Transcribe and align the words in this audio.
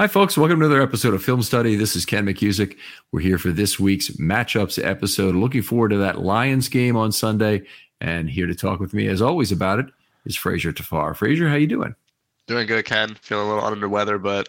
Hi, 0.00 0.06
folks. 0.06 0.38
Welcome 0.38 0.60
to 0.60 0.64
another 0.64 0.80
episode 0.80 1.12
of 1.12 1.22
Film 1.22 1.42
Study. 1.42 1.76
This 1.76 1.94
is 1.94 2.06
Ken 2.06 2.24
McKusick. 2.24 2.78
We're 3.12 3.20
here 3.20 3.36
for 3.36 3.50
this 3.50 3.78
week's 3.78 4.08
matchups 4.12 4.82
episode. 4.82 5.34
Looking 5.34 5.60
forward 5.60 5.90
to 5.90 5.98
that 5.98 6.22
Lions 6.22 6.70
game 6.70 6.96
on 6.96 7.12
Sunday. 7.12 7.66
And 8.00 8.30
here 8.30 8.46
to 8.46 8.54
talk 8.54 8.80
with 8.80 8.94
me, 8.94 9.08
as 9.08 9.20
always, 9.20 9.52
about 9.52 9.78
it 9.78 9.84
is 10.24 10.36
Fraser 10.36 10.72
Tafar. 10.72 11.14
Fraser, 11.14 11.50
how 11.50 11.56
you 11.56 11.66
doing? 11.66 11.94
Doing 12.46 12.66
good, 12.66 12.86
Ken. 12.86 13.14
Feeling 13.20 13.44
a 13.44 13.48
little 13.50 13.62
under 13.62 13.78
the 13.78 13.90
weather, 13.90 14.16
but 14.16 14.48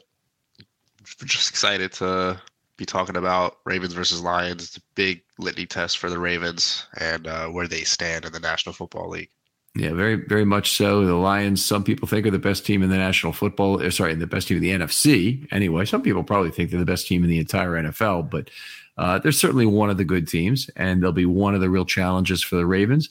just 1.25 1.49
excited 1.49 1.91
to 1.91 2.41
be 2.77 2.85
talking 2.85 3.17
about 3.17 3.57
Ravens 3.65 3.91
versus 3.91 4.21
Lions. 4.21 4.63
It's 4.63 4.77
a 4.77 4.81
big 4.95 5.21
litany 5.37 5.65
test 5.65 5.97
for 5.97 6.09
the 6.09 6.17
Ravens 6.17 6.87
and 6.97 7.27
uh, 7.27 7.47
where 7.47 7.67
they 7.67 7.81
stand 7.81 8.23
in 8.23 8.31
the 8.31 8.39
National 8.39 8.71
Football 8.71 9.09
League. 9.09 9.31
Yeah, 9.75 9.93
very, 9.93 10.15
very 10.15 10.43
much 10.43 10.75
so. 10.75 11.05
The 11.05 11.15
Lions, 11.15 11.63
some 11.63 11.83
people 11.83 12.07
think 12.07 12.25
are 12.25 12.31
the 12.31 12.39
best 12.39 12.65
team 12.65 12.83
in 12.83 12.89
the 12.89 12.97
National 12.97 13.31
Football. 13.31 13.81
Uh, 13.81 13.89
sorry, 13.89 14.13
the 14.15 14.27
best 14.27 14.49
team 14.49 14.57
in 14.57 14.63
the 14.63 14.71
NFC. 14.71 15.47
Anyway, 15.51 15.85
some 15.85 16.01
people 16.01 16.23
probably 16.23 16.51
think 16.51 16.71
they're 16.71 16.79
the 16.79 16.85
best 16.85 17.07
team 17.07 17.23
in 17.23 17.29
the 17.29 17.39
entire 17.39 17.71
NFL, 17.71 18.29
but 18.29 18.49
uh, 18.97 19.19
they're 19.19 19.31
certainly 19.31 19.65
one 19.65 19.89
of 19.89 19.97
the 19.97 20.03
good 20.03 20.27
teams, 20.27 20.69
and 20.75 21.01
they'll 21.01 21.13
be 21.13 21.25
one 21.25 21.55
of 21.55 21.61
the 21.61 21.69
real 21.69 21.85
challenges 21.85 22.43
for 22.43 22.57
the 22.57 22.65
Ravens. 22.65 23.09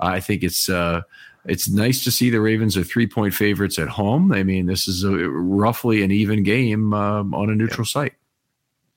I 0.00 0.18
think 0.18 0.42
it's 0.42 0.68
uh, 0.68 1.02
it's 1.44 1.70
nice 1.70 2.02
to 2.04 2.10
see 2.10 2.28
the 2.28 2.40
Ravens 2.40 2.76
are 2.76 2.82
three 2.82 3.06
point 3.06 3.32
favorites 3.32 3.78
at 3.78 3.88
home. 3.88 4.32
I 4.32 4.42
mean, 4.42 4.66
this 4.66 4.88
is 4.88 5.04
a, 5.04 5.10
roughly 5.10 6.02
an 6.02 6.10
even 6.10 6.42
game 6.42 6.92
um, 6.92 7.34
on 7.34 7.50
a 7.50 7.54
neutral 7.54 7.82
yep. 7.82 7.88
site. 7.88 8.14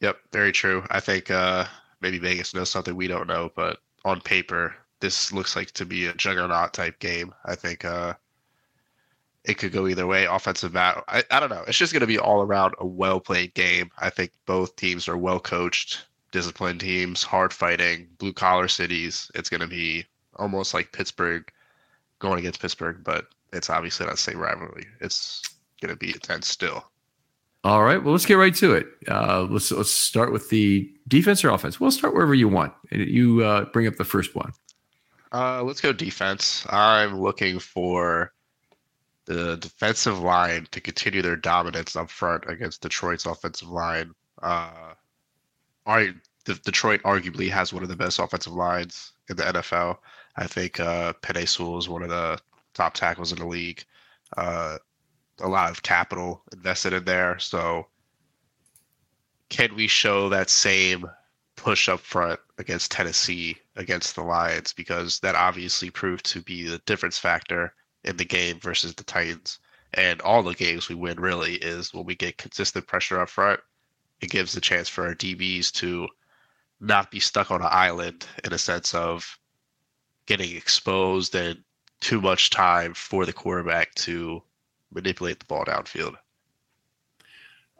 Yep, 0.02 0.18
very 0.32 0.52
true. 0.52 0.84
I 0.90 1.00
think 1.00 1.30
uh, 1.30 1.66
maybe 2.02 2.18
Vegas 2.18 2.54
knows 2.54 2.70
something 2.70 2.96
we 2.96 3.08
don't 3.08 3.28
know, 3.28 3.52
but 3.56 3.80
on 4.04 4.20
paper, 4.20 4.76
this 5.04 5.34
looks 5.34 5.58
like 5.58 5.70
to 5.72 5.86
be 5.86 6.06
a 6.06 6.14
juggernaut 6.14 6.72
type 6.72 6.98
game. 7.00 7.36
I 7.44 7.56
think 7.56 7.84
uh, 7.84 8.14
it 9.44 9.58
could 9.58 9.74
go 9.74 9.86
either 9.90 10.08
way. 10.08 10.24
Offensive 10.24 10.72
battle. 10.72 11.04
I, 11.10 11.26
I 11.30 11.42
don't 11.42 11.50
know. 11.50 11.66
It's 11.68 11.78
just 11.78 11.92
going 11.92 12.00
to 12.00 12.08
be 12.08 12.18
all 12.18 12.42
around 12.42 12.74
a 12.80 12.86
well 12.86 13.20
played 13.20 13.54
game. 13.54 13.92
I 14.00 14.10
think 14.10 14.32
both 14.46 14.78
teams 14.78 15.10
are 15.10 15.18
well 15.18 15.42
coached, 15.42 16.06
disciplined 16.32 16.80
teams, 16.80 17.22
hard 17.22 17.52
fighting, 17.52 18.08
blue 18.18 18.32
collar 18.32 18.70
cities. 18.70 19.30
It's 19.36 19.50
going 19.50 19.60
to 19.60 19.68
be 19.68 20.06
almost 20.38 20.74
like 20.74 20.94
Pittsburgh 20.94 21.52
going 22.20 22.40
against 22.40 22.62
Pittsburgh, 22.62 23.04
but 23.04 23.26
it's 23.52 23.70
obviously 23.70 24.06
not 24.06 24.14
the 24.14 24.22
same 24.22 24.38
rivalry. 24.38 24.86
It's 25.02 25.42
going 25.82 25.94
to 25.94 26.00
be 26.00 26.12
intense 26.12 26.48
still. 26.48 26.82
All 27.66 27.84
right. 27.84 28.02
Well, 28.02 28.14
let's 28.14 28.26
get 28.26 28.36
right 28.36 28.56
to 28.56 28.74
it. 28.74 28.88
Uh, 29.10 29.48
let's 29.50 29.70
let's 29.70 29.92
start 29.92 30.32
with 30.32 30.50
the 30.50 30.90
defense 31.10 31.44
or 31.44 31.50
offense. 31.50 31.78
We'll 31.78 31.92
start 31.92 32.14
wherever 32.14 32.34
you 32.34 32.48
want. 32.48 32.74
You 32.90 33.44
uh, 33.44 33.66
bring 33.66 33.86
up 33.86 33.98
the 33.98 34.06
first 34.06 34.34
one. 34.34 34.54
Uh, 35.34 35.64
let's 35.64 35.82
go 35.82 35.92
defense. 35.92 36.66
I'm 36.70 37.20
looking 37.20 37.58
for 37.58 38.32
the 39.26 39.58
defensive 39.58 40.20
line 40.20 40.68
to 40.72 40.80
continue 40.80 41.22
their 41.22 41.36
dominance 41.36 41.96
up 41.96 42.10
front 42.10 42.44
against 42.48 42.82
Detroit's 42.82 43.26
offensive 43.26 43.70
line. 43.70 44.14
Uh, 44.42 44.94
the, 45.86 46.56
Detroit 46.64 47.02
arguably 47.04 47.50
has 47.50 47.74
one 47.74 47.84
of 47.84 47.90
the 47.90 47.96
best 47.96 48.20
offensive 48.20 48.54
lines 48.54 49.14
in 49.30 49.38
the 49.38 49.44
NFL. 49.44 49.98
I 50.36 50.46
think 50.46 50.80
uh, 50.80 51.14
Penei 51.22 51.48
Sewell 51.48 51.80
is 51.80 51.90
one 51.90 52.04
of 52.04 52.10
the 52.10 52.40
top 52.74 52.94
tackles 52.94 53.32
in 53.32 53.40
the 53.40 53.48
league. 53.48 53.84
Uh, 54.38 54.78
a 55.40 55.48
lot 55.48 55.72
of 55.72 55.82
capital 55.82 56.44
invested 56.54 56.94
in 56.94 57.06
there. 57.06 57.40
So, 57.40 57.88
can 59.50 59.76
we 59.76 59.88
show 59.88 60.30
that 60.30 60.50
same 60.50 61.06
push 61.64 61.88
up 61.88 62.02
front 62.02 62.42
against 62.58 62.92
Tennessee 62.92 63.56
against 63.78 64.16
the 64.16 64.22
Lions 64.22 64.74
because 64.74 65.20
that 65.22 65.34
obviously 65.34 65.90
proved 65.90 66.26
to 66.26 66.42
be 66.42 66.68
the 66.68 66.80
difference 66.80 67.18
factor 67.18 67.74
in 68.04 68.18
the 68.18 68.26
game 68.26 68.60
versus 68.60 68.94
the 68.94 69.04
Titans. 69.06 69.60
And 69.94 70.20
all 70.22 70.44
the 70.44 70.56
games 70.56 70.90
we 70.90 70.96
win 70.96 71.22
really 71.22 71.54
is 71.54 71.94
when 71.94 72.04
we 72.04 72.16
get 72.16 72.38
consistent 72.38 72.86
pressure 72.86 73.22
up 73.22 73.30
front. 73.30 73.62
It 74.20 74.30
gives 74.30 74.52
the 74.52 74.60
chance 74.60 74.90
for 74.90 75.08
our 75.08 75.16
DBs 75.16 75.72
to 75.76 76.10
not 76.82 77.10
be 77.12 77.22
stuck 77.22 77.50
on 77.50 77.62
an 77.62 77.70
island 77.72 78.28
in 78.44 78.52
a 78.52 78.58
sense 78.58 78.94
of 78.94 79.40
getting 80.26 80.54
exposed 80.58 81.34
and 81.34 81.64
too 82.02 82.20
much 82.20 82.50
time 82.50 82.94
for 82.94 83.26
the 83.26 83.32
quarterback 83.32 83.96
to 83.96 84.44
manipulate 84.92 85.40
the 85.40 85.46
ball 85.46 85.64
downfield. 85.64 86.16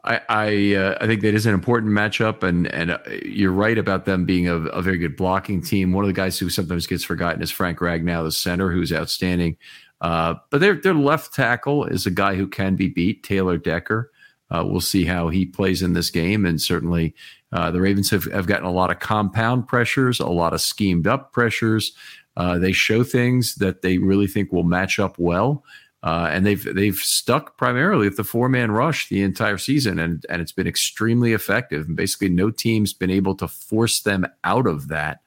I 0.04 0.20
I, 0.28 0.74
uh, 0.74 0.98
I, 1.00 1.06
think 1.06 1.22
that 1.22 1.34
is 1.34 1.46
an 1.46 1.54
important 1.54 1.92
matchup, 1.92 2.42
and 2.42 2.66
and 2.68 2.92
uh, 2.92 2.98
you're 3.24 3.52
right 3.52 3.78
about 3.78 4.04
them 4.04 4.24
being 4.24 4.48
a, 4.48 4.56
a, 4.56 4.82
very 4.82 4.98
good 4.98 5.16
blocking 5.16 5.62
team. 5.62 5.92
One 5.92 6.04
of 6.04 6.08
the 6.08 6.14
guys 6.14 6.38
who 6.38 6.50
sometimes 6.50 6.86
gets 6.86 7.04
forgotten 7.04 7.42
is 7.42 7.50
Frank 7.50 7.78
Ragnow, 7.78 8.24
the 8.24 8.32
center, 8.32 8.70
who's 8.70 8.92
outstanding. 8.92 9.56
Uh, 10.00 10.34
but 10.50 10.60
their 10.60 10.74
their 10.74 10.94
left 10.94 11.32
tackle 11.32 11.86
is 11.86 12.06
a 12.06 12.10
guy 12.10 12.34
who 12.34 12.46
can 12.46 12.76
be 12.76 12.88
beat, 12.88 13.22
Taylor 13.22 13.56
Decker. 13.56 14.10
Uh, 14.50 14.62
we'll 14.64 14.80
see 14.80 15.04
how 15.04 15.30
he 15.30 15.46
plays 15.46 15.82
in 15.82 15.94
this 15.94 16.10
game, 16.10 16.44
and 16.44 16.60
certainly 16.60 17.14
uh, 17.52 17.70
the 17.70 17.80
Ravens 17.80 18.10
have, 18.10 18.24
have 18.24 18.46
gotten 18.46 18.66
a 18.66 18.72
lot 18.72 18.90
of 18.90 18.98
compound 18.98 19.66
pressures, 19.66 20.20
a 20.20 20.26
lot 20.26 20.52
of 20.52 20.60
schemed 20.60 21.06
up 21.06 21.32
pressures. 21.32 21.92
Uh, 22.36 22.58
they 22.58 22.72
show 22.72 23.02
things 23.02 23.54
that 23.56 23.82
they 23.82 23.96
really 23.96 24.26
think 24.26 24.52
will 24.52 24.64
match 24.64 24.98
up 24.98 25.18
well. 25.18 25.64
Uh, 26.04 26.28
and 26.30 26.44
they've 26.44 26.74
they've 26.74 26.98
stuck 26.98 27.56
primarily 27.56 28.06
with 28.06 28.18
the 28.18 28.24
four 28.24 28.50
man 28.50 28.70
rush 28.70 29.08
the 29.08 29.22
entire 29.22 29.56
season, 29.56 29.98
and 29.98 30.26
and 30.28 30.42
it's 30.42 30.52
been 30.52 30.66
extremely 30.66 31.32
effective. 31.32 31.86
And 31.86 31.96
basically, 31.96 32.28
no 32.28 32.50
team's 32.50 32.92
been 32.92 33.10
able 33.10 33.34
to 33.36 33.48
force 33.48 34.00
them 34.00 34.26
out 34.44 34.66
of 34.66 34.88
that 34.88 35.22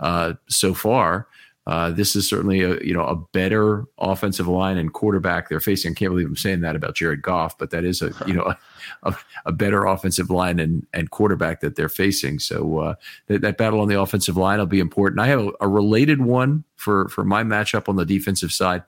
uh, 0.00 0.34
so 0.46 0.74
far. 0.74 1.28
Uh, 1.66 1.90
this 1.90 2.14
is 2.14 2.28
certainly 2.28 2.60
a 2.60 2.78
you 2.82 2.92
know 2.92 3.04
a 3.04 3.16
better 3.16 3.86
offensive 3.96 4.46
line 4.46 4.76
and 4.76 4.92
quarterback 4.92 5.48
they're 5.48 5.60
facing. 5.60 5.92
I 5.92 5.94
can't 5.94 6.10
believe 6.10 6.26
I'm 6.26 6.36
saying 6.36 6.60
that 6.60 6.76
about 6.76 6.94
Jared 6.94 7.22
Goff, 7.22 7.56
but 7.56 7.70
that 7.70 7.84
is 7.84 8.02
a 8.02 8.12
you 8.26 8.34
know 8.34 8.54
a, 9.04 9.16
a 9.46 9.52
better 9.52 9.86
offensive 9.86 10.28
line 10.28 10.60
and 10.60 10.86
and 10.92 11.10
quarterback 11.10 11.60
that 11.60 11.76
they're 11.76 11.88
facing. 11.88 12.38
So 12.38 12.80
uh, 12.80 12.94
that, 13.28 13.40
that, 13.40 13.56
battle 13.56 13.80
on 13.80 13.88
the 13.88 13.98
offensive 13.98 14.36
line 14.36 14.58
will 14.58 14.66
be 14.66 14.78
important. 14.78 15.20
I 15.20 15.26
have 15.28 15.40
a, 15.40 15.52
a 15.62 15.68
related 15.68 16.20
one 16.20 16.64
for 16.76 17.08
for 17.08 17.24
my 17.24 17.44
matchup 17.44 17.88
on 17.88 17.96
the 17.96 18.04
defensive 18.04 18.52
side. 18.52 18.82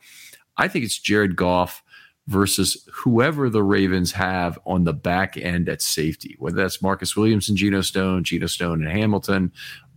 I 0.61 0.69
think 0.69 0.85
it's 0.85 0.99
Jared 0.99 1.37
Goff 1.37 1.83
versus 2.27 2.87
whoever 2.93 3.49
the 3.49 3.63
Ravens 3.63 4.13
have 4.13 4.59
on 4.67 4.85
the 4.85 4.93
back 4.93 5.37
end 5.37 5.69
at 5.69 5.83
safety, 5.83 6.37
whether 6.39 6.57
that's 6.57 6.83
Marcus 6.83 7.17
Williams 7.17 7.49
and 7.49 7.59
Geno 7.59 7.81
Stone, 7.81 8.25
Geno 8.25 8.47
Stone 8.47 8.83
and 8.85 8.93
Hamilton, 8.93 9.53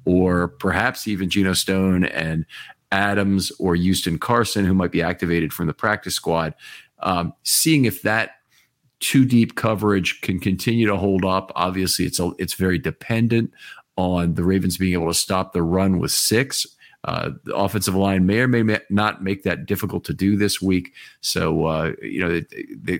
or 0.05 0.47
perhaps 0.47 1.07
even 1.07 1.29
Geno 1.29 1.53
Stone 1.53 2.05
and 2.05 2.45
Adams 2.91 3.51
or 3.59 3.75
Houston 3.75 4.17
Carson, 4.17 4.65
who 4.65 4.73
might 4.73 4.91
be 4.91 5.01
activated 5.01 5.51
from 5.51 5.67
the 5.67 5.73
practice 5.73 6.15
squad. 6.15 6.53
Um, 6.99 7.33
seeing 7.43 7.85
if 7.85 8.01
that 8.03 8.31
two 8.99 9.25
deep 9.25 9.55
coverage 9.55 10.21
can 10.21 10.39
continue 10.39 10.87
to 10.87 10.95
hold 10.95 11.25
up. 11.25 11.51
Obviously, 11.55 12.05
it's 12.05 12.19
a, 12.19 12.31
it's 12.39 12.53
very 12.53 12.79
dependent 12.79 13.51
on 13.97 14.35
the 14.35 14.43
Ravens 14.43 14.77
being 14.77 14.93
able 14.93 15.09
to 15.09 15.13
stop 15.13 15.51
the 15.51 15.61
run 15.61 15.99
with 15.99 16.11
six. 16.11 16.65
Uh, 17.03 17.31
the 17.43 17.55
offensive 17.55 17.95
line 17.95 18.25
may 18.25 18.39
or 18.39 18.47
may 18.47 18.79
not 18.89 19.23
make 19.23 19.43
that 19.43 19.65
difficult 19.65 20.05
to 20.05 20.13
do 20.13 20.37
this 20.37 20.61
week. 20.61 20.93
So, 21.19 21.65
uh, 21.65 21.91
you 22.01 22.21
know, 22.21 22.39
they, 22.39 22.65
they, 22.81 22.99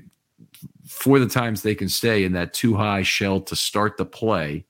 for 0.85 1.19
the 1.19 1.27
times 1.27 1.61
they 1.61 1.75
can 1.75 1.87
stay 1.89 2.23
in 2.23 2.33
that 2.33 2.53
too 2.53 2.75
high 2.75 3.03
shell 3.03 3.39
to 3.41 3.55
start 3.55 3.97
the 3.97 4.05
play, 4.05 4.65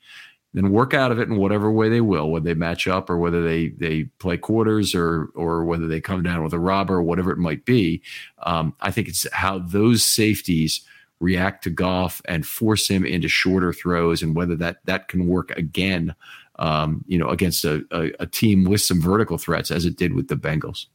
then 0.54 0.72
work 0.72 0.94
out 0.94 1.12
of 1.12 1.20
it 1.20 1.28
in 1.28 1.38
whatever 1.38 1.72
way 1.72 1.90
they 1.90 2.02
will, 2.02 2.30
whether 2.30 2.46
they 2.46 2.54
match 2.54 2.88
up 2.88 3.10
or 3.10 3.18
whether 3.18 3.44
they 3.44 3.70
they 3.70 4.04
play 4.20 4.38
quarters 4.38 4.94
or 4.94 5.30
or 5.36 5.66
whether 5.66 5.88
they 5.88 6.00
come 6.00 6.22
down 6.22 6.44
with 6.44 6.54
a 6.54 6.60
robber 6.60 6.96
or 6.96 7.04
whatever 7.04 7.32
it 7.32 7.40
might 7.40 7.66
be. 7.66 8.02
Um, 8.44 8.76
I 8.82 8.92
think 8.92 9.08
it's 9.08 9.26
how 9.34 9.60
those 9.60 10.06
safeties 10.06 10.82
react 11.20 11.64
to 11.64 11.70
Goff 11.70 12.22
and 12.26 12.46
force 12.46 12.88
him 12.88 13.06
into 13.06 13.28
shorter 13.28 13.74
throws, 13.74 14.22
and 14.22 14.36
whether 14.36 14.56
that 14.58 14.86
that 14.86 15.08
can 15.08 15.28
work 15.28 15.50
again 15.58 16.14
um, 16.60 17.04
you 17.08 17.18
know, 17.18 17.30
against 17.30 17.66
a, 17.66 17.84
a, 17.92 18.12
a, 18.20 18.28
team 18.28 18.64
with 18.64 18.82
some 18.82 19.02
vertical 19.02 19.38
threats 19.38 19.72
as 19.72 19.86
it 19.86 19.98
did 19.98 20.14
with 20.14 20.28
the 20.28 20.36
Bengals. 20.36 20.86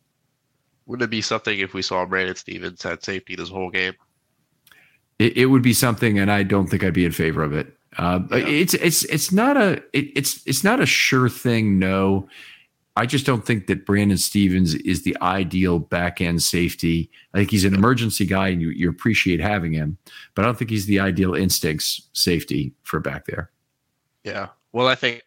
Wouldn't 0.87 1.05
it 1.05 1.11
be 1.11 1.21
something 1.21 1.59
if 1.59 1.75
we 1.75 1.83
saw 1.83 2.07
Brandon 2.07 2.37
Stephens 2.37 2.85
at 2.87 3.05
safety 3.05 3.35
this 3.35 3.49
whole 3.49 3.71
game? 3.71 3.95
It, 5.19 5.37
it 5.37 5.47
would 5.47 5.63
be 5.63 5.75
something, 5.75 6.19
and 6.19 6.31
I 6.31 6.45
don't 6.45 6.69
think 6.69 6.85
I'd 6.85 6.95
be 6.95 7.05
in 7.05 7.13
favor 7.13 7.43
of 7.43 7.53
it. 7.53 7.75
Uh, 7.97 8.21
yeah. 8.31 8.39
It's 8.39 8.75
it's 8.75 9.05
it's 9.05 9.33
not 9.33 9.57
a 9.57 9.83
it, 9.93 10.13
it's 10.15 10.47
it's 10.47 10.63
not 10.63 10.81
a 10.81 10.87
sure 10.87 11.29
thing. 11.29 11.79
No, 11.79 12.29
I 12.97 13.07
just 13.07 13.27
don't 13.27 13.45
think 13.45 13.67
that 13.67 13.87
Brandon 13.87 14.19
Stephens 14.19 14.75
is 14.75 15.03
the 15.03 15.17
ideal 15.21 15.79
back 15.79 16.21
end 16.21 16.43
safety. 16.43 17.11
I 17.35 17.39
think 17.39 17.51
he's 17.51 17.65
an 17.65 17.75
emergency 17.75 18.27
guy, 18.27 18.49
and 18.49 18.63
you 18.63 18.71
you 18.71 18.89
appreciate 18.89 19.41
having 19.41 19.73
him, 19.73 19.99
but 20.35 20.43
I 20.43 20.47
don't 20.47 20.59
think 20.59 20.71
he's 20.71 20.87
the 20.87 21.01
ideal 21.01 21.35
instincts 21.35 22.09
safety 22.13 22.73
for 22.83 23.01
back 23.01 23.27
there. 23.27 23.51
Yeah, 24.25 24.49
well, 24.73 24.89
I 24.89 24.95
think 24.95 25.23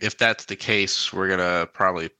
if 0.00 0.18
that's 0.18 0.44
the 0.44 0.56
case, 0.56 1.12
we're 1.12 1.28
gonna 1.28 1.66
probably 1.72 2.10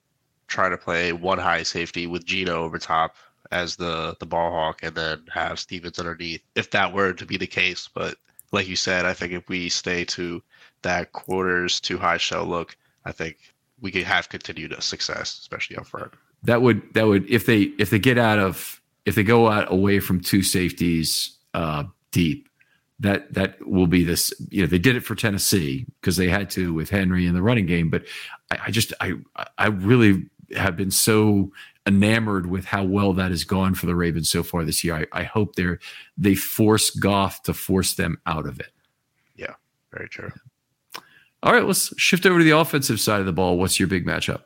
try 0.49 0.69
to 0.69 0.77
play 0.77 1.13
one 1.13 1.39
high 1.39 1.63
safety 1.63 2.07
with 2.07 2.25
Geno 2.25 2.63
over 2.63 2.79
top 2.79 3.17
as 3.51 3.77
the 3.77 4.17
the 4.21 4.27
ball 4.27 4.51
hawk, 4.51 4.81
and 4.83 4.95
then 4.95 5.23
have 5.33 5.59
Stephens 5.59 5.99
underneath. 5.99 6.43
If 6.55 6.71
that 6.71 6.93
were 6.93 7.13
to 7.13 7.27
be 7.27 7.37
the 7.37 7.47
case, 7.47 7.89
but 7.93 8.17
like 8.53 8.69
you 8.69 8.77
said, 8.77 9.05
I 9.05 9.13
think 9.13 9.33
if 9.33 9.49
we 9.49 9.69
stay 9.69 10.05
to 10.05 10.43
that 10.83 11.13
quarters 11.13 11.81
to 11.81 11.99
high 11.99 12.17
shell 12.17 12.45
look, 12.47 12.77
I 13.05 13.13
think 13.13 13.39
we 13.81 13.91
could 13.91 14.05
have 14.05 14.29
continued 14.29 14.75
success, 14.83 15.39
especially 15.39 15.77
up 15.77 15.87
front. 15.87 16.13
That 16.43 16.63
would 16.63 16.95
that 16.95 17.07
would 17.07 17.29
if 17.31 17.47
they 17.47 17.63
if 17.79 17.91
they 17.91 17.99
get 17.99 18.19
out 18.19 18.39
of 18.39 18.81
if 19.05 19.15
they 19.15 19.23
go 19.23 19.49
out 19.49 19.71
away 19.71 20.01
from 20.01 20.21
two 20.21 20.43
safeties 20.43 21.37
uh, 21.55 21.85
deep, 22.11 22.49
that 23.01 23.33
that 23.35 23.67
will 23.67 23.87
be 23.87 24.05
this. 24.05 24.33
You 24.51 24.63
know, 24.63 24.67
they 24.67 24.79
did 24.79 24.97
it 24.97 25.01
for 25.01 25.15
Tennessee 25.15 25.87
because 26.01 26.17
they 26.17 26.29
had 26.29 26.51
to 26.51 26.73
with 26.73 26.91
Henry 26.91 27.27
in 27.27 27.35
the 27.35 27.43
running 27.43 27.67
game. 27.67 27.91
But 27.91 28.05
I, 28.51 28.59
I 28.67 28.71
just 28.71 28.93
I 29.01 29.15
I 29.59 29.67
really 29.67 30.29
have 30.57 30.77
been 30.77 30.91
so 30.91 31.51
enamored 31.87 32.47
with 32.47 32.65
how 32.65 32.85
well 32.85 33.13
that 33.13 33.31
has 33.31 33.45
gone 33.45 33.75
for 33.75 33.87
the 33.87 33.95
Ravens 33.95 34.31
so 34.31 34.43
far 34.43 34.65
this 34.65 34.83
year. 34.83 35.07
I, 35.13 35.21
I 35.21 35.23
hope 35.25 35.55
they're 35.55 35.79
they 36.17 36.35
force 36.35 36.91
Goff 36.91 37.43
to 37.45 37.55
force 37.55 37.95
them 37.95 38.19
out 38.27 38.47
of 38.47 38.61
it. 38.61 38.73
Yeah, 39.37 39.55
very 39.93 40.09
true. 40.09 40.33
All 41.43 41.53
right, 41.53 41.65
let's 41.65 41.93
shift 42.01 42.27
over 42.27 42.39
to 42.39 42.45
the 42.45 42.59
offensive 42.59 42.99
side 42.99 43.21
of 43.21 43.27
the 43.27 43.33
ball. 43.33 43.59
What's 43.59 43.79
your 43.79 43.89
big 43.89 44.07
matchup? 44.07 44.43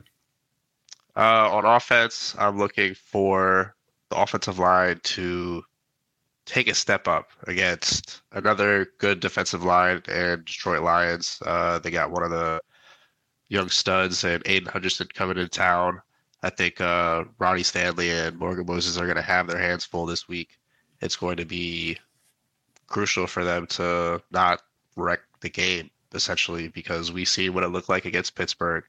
Uh, 1.17 1.51
on 1.51 1.65
offense, 1.65 2.35
I'm 2.39 2.59
looking 2.59 2.95
for 2.95 3.75
the 4.11 4.17
offensive 4.17 4.59
line 4.59 5.01
to 5.03 5.63
take 6.51 6.67
a 6.69 6.75
step 6.75 7.07
up 7.07 7.31
against 7.47 8.23
another 8.33 8.89
good 8.99 9.21
defensive 9.21 9.63
line 9.63 10.03
and 10.09 10.45
Detroit 10.45 10.83
Lions. 10.83 11.41
Uh, 11.47 11.79
they 11.79 11.93
got 11.93 12.11
one 12.11 12.25
of 12.25 12.31
the 12.31 12.61
young 13.49 13.69
studs 13.69 14.25
and 14.25 14.43
Aidan 14.47 14.69
Hutchinson 14.69 15.07
coming 15.15 15.39
into 15.39 15.49
town. 15.49 16.03
I 16.43 16.51
think 16.51 16.81
uh, 16.81 17.25
Ronnie 17.39 17.63
Stanley 17.63 18.11
and 18.11 18.37
Morgan 18.37 18.67
Moses 18.67 18.99
are 18.99 19.05
going 19.05 19.15
to 19.15 19.23
have 19.23 19.47
their 19.47 19.61
hands 19.61 19.85
full 19.85 20.07
this 20.07 20.27
week. 20.27 20.59
It's 21.01 21.15
going 21.15 21.37
to 21.37 21.45
be 21.45 21.99
crucial 22.89 23.29
for 23.29 23.45
them 23.45 23.69
to 23.69 24.21
not 24.33 24.63
wreck 24.97 25.21
the 25.43 25.51
game, 25.51 25.89
essentially, 26.15 26.67
because 26.67 27.13
we 27.13 27.25
see 27.25 27.49
what 27.49 27.63
it 27.63 27.69
looked 27.69 27.89
like 27.89 28.07
against 28.07 28.35
Pittsburgh 28.35 28.83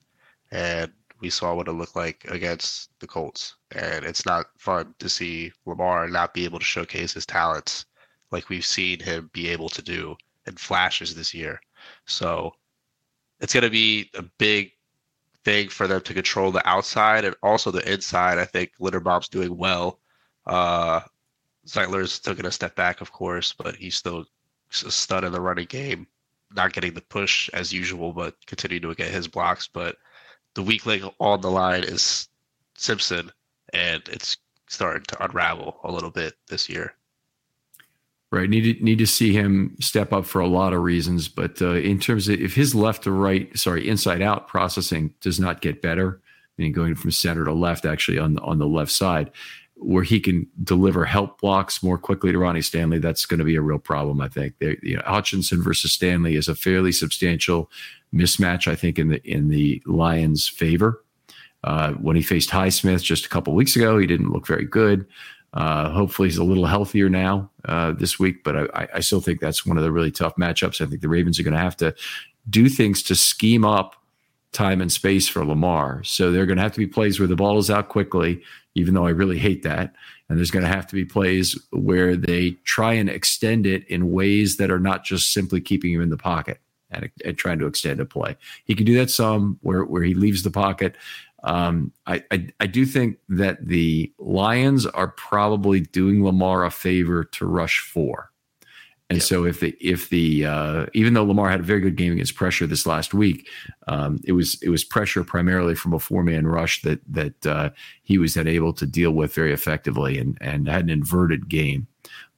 and 0.50 0.92
we 1.22 1.30
saw 1.30 1.54
what 1.54 1.68
it 1.68 1.74
looked 1.74 1.96
like 1.96 2.26
against 2.28 2.90
the 3.00 3.08
Colts. 3.08 3.56
And 3.76 4.04
it's 4.04 4.26
not 4.26 4.48
fun 4.58 4.94
to 5.00 5.08
see 5.08 5.54
Lamar 5.66 6.08
not 6.08 6.34
be 6.34 6.46
able 6.46 6.60
to 6.60 6.66
showcase 6.66 7.14
his 7.14 7.26
talents 7.26 7.86
like 8.32 8.50
we've 8.50 8.66
seen 8.66 9.00
him 9.00 9.30
be 9.34 9.50
able 9.50 9.70
to 9.70 9.82
do 9.82 10.16
in 10.48 10.56
flashes 10.56 11.16
this 11.16 11.34
year. 11.34 11.62
So 12.06 12.54
it's 13.40 13.54
going 13.54 13.64
to 13.64 13.70
be 13.70 14.10
a 14.16 14.24
big 14.38 14.72
thing 15.44 15.70
for 15.70 15.88
them 15.88 16.02
to 16.02 16.14
control 16.14 16.52
the 16.52 16.68
outside 16.68 17.26
and 17.26 17.36
also 17.44 17.72
the 17.72 17.92
inside. 17.92 18.38
I 18.38 18.46
think 18.46 18.72
Linderbaum's 18.80 19.28
doing 19.28 19.56
well. 19.56 20.00
Uh, 20.46 21.02
Zeitler's 21.68 22.20
taking 22.20 22.46
a 22.46 22.52
step 22.52 22.76
back, 22.76 23.02
of 23.02 23.12
course, 23.12 23.54
but 23.54 23.76
he's 23.76 23.96
still 23.96 24.26
a 24.86 24.92
stud 24.92 25.24
in 25.24 25.32
the 25.32 25.42
running 25.42 25.66
game. 25.66 26.08
Not 26.54 26.74
getting 26.74 26.94
the 26.94 27.02
push 27.02 27.50
as 27.54 27.72
usual, 27.72 28.12
but 28.12 28.36
continuing 28.46 28.82
to 28.82 28.96
get 28.96 29.12
his 29.12 29.28
blocks. 29.28 29.68
But 29.68 29.98
the 30.54 30.64
weak 30.64 30.86
link 30.86 31.04
on 31.20 31.42
the 31.42 31.52
line 31.52 31.84
is 31.84 32.28
Simpson, 32.76 33.32
and 33.74 34.02
it's 34.10 34.38
starting 34.68 35.04
to 35.04 35.24
unravel 35.24 35.80
a 35.84 35.92
little 35.92 36.12
bit 36.12 36.36
this 36.48 36.70
year. 36.70 36.96
Right. 38.32 38.50
Need 38.50 38.80
to, 38.80 38.84
need 38.84 39.00
to 39.00 39.08
see 39.08 39.34
him 39.34 39.76
step 39.82 40.14
up 40.14 40.26
for 40.26 40.40
a 40.40 40.48
lot 40.48 40.72
of 40.72 40.82
reasons. 40.82 41.28
But 41.28 41.62
uh, 41.62 41.74
in 41.74 42.00
terms 42.00 42.30
of 42.30 42.40
if 42.40 42.56
his 42.56 42.74
left 42.74 43.04
to 43.04 43.12
right, 43.12 43.56
sorry, 43.58 43.88
inside 43.88 44.22
out 44.22 44.48
processing 44.48 45.14
does 45.20 45.38
not 45.38 45.60
get 45.60 45.82
better, 45.82 46.22
meaning 46.58 46.72
going 46.72 46.96
from 46.96 47.12
center 47.12 47.44
to 47.44 47.52
left, 47.52 47.86
actually 47.86 48.18
on 48.18 48.40
on 48.40 48.58
the 48.58 48.68
left 48.68 48.94
side, 48.94 49.32
where 49.76 50.04
he 50.04 50.22
can 50.22 50.48
deliver 50.64 51.04
help 51.04 51.42
blocks 51.42 51.84
more 51.84 51.98
quickly 51.98 52.32
to 52.32 52.38
Ronnie 52.38 52.62
Stanley, 52.62 53.00
that's 53.00 53.26
going 53.26 53.40
to 53.40 53.44
be 53.44 53.58
a 53.58 53.62
real 53.62 53.80
problem. 53.80 54.22
I 54.22 54.30
think. 54.30 54.54
They, 54.60 54.78
you 54.82 54.96
know, 54.96 55.04
Hutchinson 55.06 55.62
versus 55.62 55.92
Stanley 55.92 56.38
is 56.38 56.48
a 56.48 56.56
fairly 56.56 56.94
substantial 56.94 57.70
mismatch. 58.14 58.68
I 58.68 58.76
think 58.76 59.00
in 59.00 59.10
the 59.10 59.22
in 59.30 59.50
the 59.50 59.82
Lions' 59.86 60.48
favor. 60.48 61.04
Uh, 61.64 61.94
when 61.94 62.16
he 62.16 62.24
faced 62.24 62.50
Highsmith 62.50 63.04
just 63.04 63.26
a 63.26 63.30
couple 63.30 63.54
weeks 63.54 63.76
ago, 63.76 64.00
he 64.00 64.08
didn't 64.08 64.32
look 64.32 64.48
very 64.48 64.66
good. 64.66 65.06
Uh, 65.54 65.90
hopefully, 65.92 66.28
he's 66.28 66.38
a 66.38 66.44
little 66.44 66.66
healthier 66.66 67.10
now 67.10 67.50
uh, 67.66 67.92
this 67.92 68.18
week, 68.18 68.44
but 68.44 68.74
I, 68.74 68.88
I, 68.96 69.00
still 69.02 69.20
think 69.20 69.42
that's 69.42 69.66
one 69.66 69.78
of 69.78 69.84
the 69.84 69.92
really 69.92 70.10
tough 70.10 70.36
matchups. 70.38 70.82
I 70.82 70.90
think 70.90 71.02
the 71.02 71.10
Ravens 71.10 71.40
are 71.40 71.44
going 71.44 71.54
to 71.54 71.60
have 71.60 71.76
to 71.78 71.94
do 72.50 72.70
things 72.70 73.04
to 73.04 73.16
scheme 73.16 73.66
up 73.66 73.96
time 74.54 74.82
and 74.82 74.92
space 74.92 75.28
for 75.28 75.46
Lamar. 75.46 76.04
So 76.04 76.32
they're 76.32 76.46
going 76.46 76.58
to 76.58 76.64
have 76.64 76.74
to 76.74 76.80
be 76.80 76.88
plays 76.88 77.20
where 77.20 77.28
the 77.28 77.36
ball 77.36 77.58
is 77.58 77.70
out 77.70 77.90
quickly, 77.90 78.42
even 78.76 78.94
though 78.94 79.06
I 79.06 79.12
really 79.12 79.38
hate 79.38 79.64
that. 79.64 79.94
And 80.30 80.38
there's 80.38 80.52
going 80.52 80.64
to 80.64 80.72
have 80.72 80.88
to 80.88 80.96
be 80.96 81.06
plays 81.06 81.60
where 81.72 82.16
they 82.16 82.52
try 82.64 82.94
and 82.94 83.10
extend 83.10 83.66
it 83.66 83.86
in 83.88 84.12
ways 84.12 84.56
that 84.58 84.72
are 84.72 84.80
not 84.80 85.04
just 85.04 85.34
simply 85.34 85.60
keeping 85.60 85.94
him 85.94 86.02
in 86.02 86.10
the 86.10 86.18
pocket 86.18 86.60
and, 86.92 87.10
and 87.26 87.38
trying 87.38 87.60
to 87.60 87.68
extend 87.68 88.00
a 88.00 88.06
play. 88.06 88.38
He 88.66 88.76
can 88.76 88.86
do 88.86 88.98
that 88.98 89.10
some 89.10 89.58
where, 89.62 89.84
where 89.84 90.04
he 90.04 90.14
leaves 90.14 90.44
the 90.44 90.52
pocket. 90.52 90.96
Um, 91.44 91.92
I, 92.06 92.24
I, 92.32 92.48
I 92.60 92.68
do 92.68 92.86
think 92.86 93.18
that 93.30 93.66
the 93.66 94.14
Lions 94.20 94.86
are 94.86 95.08
probably 95.08 95.82
doing 95.82 96.24
Lamar 96.24 96.64
a 96.66 96.72
favor 96.72 97.24
to 97.24 97.46
rush 97.46 97.80
four. 97.80 98.32
And 99.12 99.18
yeah. 99.18 99.26
so 99.26 99.44
if 99.44 99.60
the 99.60 99.76
if 99.82 100.08
the 100.08 100.46
uh, 100.46 100.86
even 100.94 101.16
though 101.16 101.26
Lamar 101.26 101.50
had 101.50 101.60
a 101.60 101.64
very 101.64 101.82
good 101.82 101.98
game 101.98 102.14
against 102.14 102.36
pressure 102.36 102.66
this 102.66 102.86
last 102.86 103.14
week, 103.14 103.50
um, 103.90 104.22
it 104.24 104.32
was 104.32 104.58
it 104.64 104.70
was 104.70 104.86
pressure 104.86 105.26
primarily 105.26 105.76
from 105.76 105.92
a 105.92 106.00
four 106.00 106.24
man 106.24 106.48
rush 106.48 106.82
that 106.84 107.02
that 107.10 107.46
uh, 107.46 107.72
he 108.04 108.18
was 108.18 108.36
then 108.36 108.48
able 108.48 108.72
to 108.72 108.86
deal 108.86 109.12
with 109.12 109.34
very 109.36 109.52
effectively 109.52 110.18
and 110.18 110.38
and 110.40 110.70
had 110.70 110.84
an 110.86 110.90
inverted 110.90 111.50
game. 111.50 111.88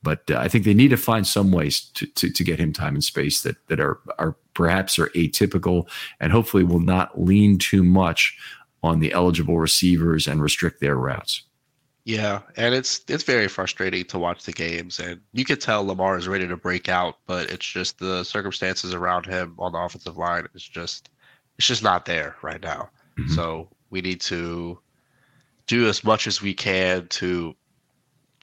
But 0.03 0.29
uh, 0.29 0.37
I 0.37 0.49
think 0.49 0.65
they 0.65 0.73
need 0.73 0.89
to 0.89 0.97
find 0.97 1.25
some 1.25 1.51
ways 1.51 1.81
to, 1.95 2.05
to, 2.05 2.29
to 2.29 2.43
get 2.43 2.59
him 2.59 2.73
time 2.73 2.93
and 2.93 3.03
space 3.03 3.41
that 3.41 3.55
that 3.67 3.79
are 3.79 3.99
are 4.19 4.35
perhaps 4.53 4.99
are 4.99 5.07
atypical 5.09 5.89
and 6.19 6.31
hopefully 6.31 6.63
will 6.63 6.79
not 6.79 7.19
lean 7.19 7.57
too 7.57 7.83
much 7.83 8.37
on 8.83 8.99
the 8.99 9.13
eligible 9.13 9.57
receivers 9.57 10.27
and 10.27 10.41
restrict 10.41 10.81
their 10.81 10.97
routes. 10.97 11.43
Yeah, 12.05 12.41
and 12.57 12.75
it's 12.75 13.01
it's 13.07 13.23
very 13.23 13.47
frustrating 13.47 14.03
to 14.05 14.19
watch 14.19 14.43
the 14.43 14.51
games, 14.51 14.99
and 14.99 15.21
you 15.31 15.45
can 15.45 15.57
tell 15.57 15.85
Lamar 15.85 16.17
is 16.17 16.27
ready 16.27 16.45
to 16.45 16.57
break 16.57 16.89
out, 16.89 17.19
but 17.25 17.49
it's 17.49 17.65
just 17.65 17.97
the 17.97 18.25
circumstances 18.25 18.93
around 18.93 19.25
him 19.25 19.55
on 19.57 19.71
the 19.71 19.77
offensive 19.77 20.17
line 20.17 20.45
is 20.53 20.63
just 20.63 21.09
it's 21.57 21.67
just 21.67 21.81
not 21.81 22.03
there 22.03 22.35
right 22.41 22.61
now. 22.61 22.89
Mm-hmm. 23.17 23.31
So 23.33 23.69
we 23.89 24.01
need 24.01 24.19
to 24.21 24.79
do 25.65 25.87
as 25.87 26.03
much 26.03 26.27
as 26.27 26.41
we 26.41 26.53
can 26.53 27.07
to 27.07 27.55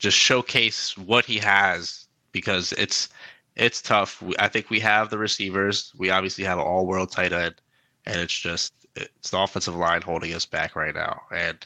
just 0.00 0.16
showcase 0.16 0.96
what 0.98 1.24
he 1.24 1.38
has 1.38 2.08
because 2.32 2.72
it's 2.72 3.10
it's 3.54 3.82
tough. 3.82 4.22
I 4.38 4.48
think 4.48 4.70
we 4.70 4.80
have 4.80 5.10
the 5.10 5.18
receivers. 5.18 5.92
We 5.96 6.10
obviously 6.10 6.44
have 6.44 6.58
an 6.58 6.64
all-world 6.64 7.12
tight 7.12 7.32
end, 7.32 7.54
and 8.06 8.18
it's 8.18 8.36
just 8.36 8.72
it's 8.96 9.30
the 9.30 9.38
offensive 9.38 9.76
line 9.76 10.02
holding 10.02 10.34
us 10.34 10.46
back 10.46 10.74
right 10.74 10.94
now. 10.94 11.20
And 11.30 11.64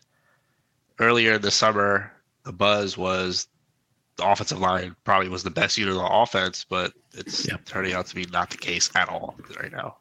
earlier 0.98 1.34
in 1.34 1.42
the 1.42 1.50
summer, 1.50 2.12
the 2.44 2.52
buzz 2.52 2.98
was 2.98 3.46
the 4.16 4.28
offensive 4.28 4.60
line 4.60 4.94
probably 5.04 5.28
was 5.28 5.44
the 5.44 5.50
best 5.50 5.78
unit 5.78 5.94
of 5.94 6.00
the 6.00 6.08
offense, 6.08 6.66
but 6.68 6.92
it's 7.14 7.48
turning 7.64 7.94
out 7.94 8.06
to 8.06 8.14
be 8.14 8.26
not 8.26 8.50
the 8.50 8.56
case 8.56 8.90
at 8.94 9.08
all 9.08 9.36
right 9.60 9.72
now. 9.72 9.96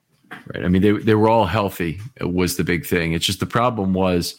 Right. 0.48 0.66
I 0.66 0.68
mean, 0.68 0.82
they 0.82 0.92
they 0.92 1.14
were 1.14 1.30
all 1.30 1.46
healthy. 1.46 2.00
Was 2.20 2.58
the 2.58 2.64
big 2.64 2.86
thing. 2.88 3.14
It's 3.14 3.26
just 3.26 3.40
the 3.40 3.46
problem 3.46 3.94
was 3.94 4.36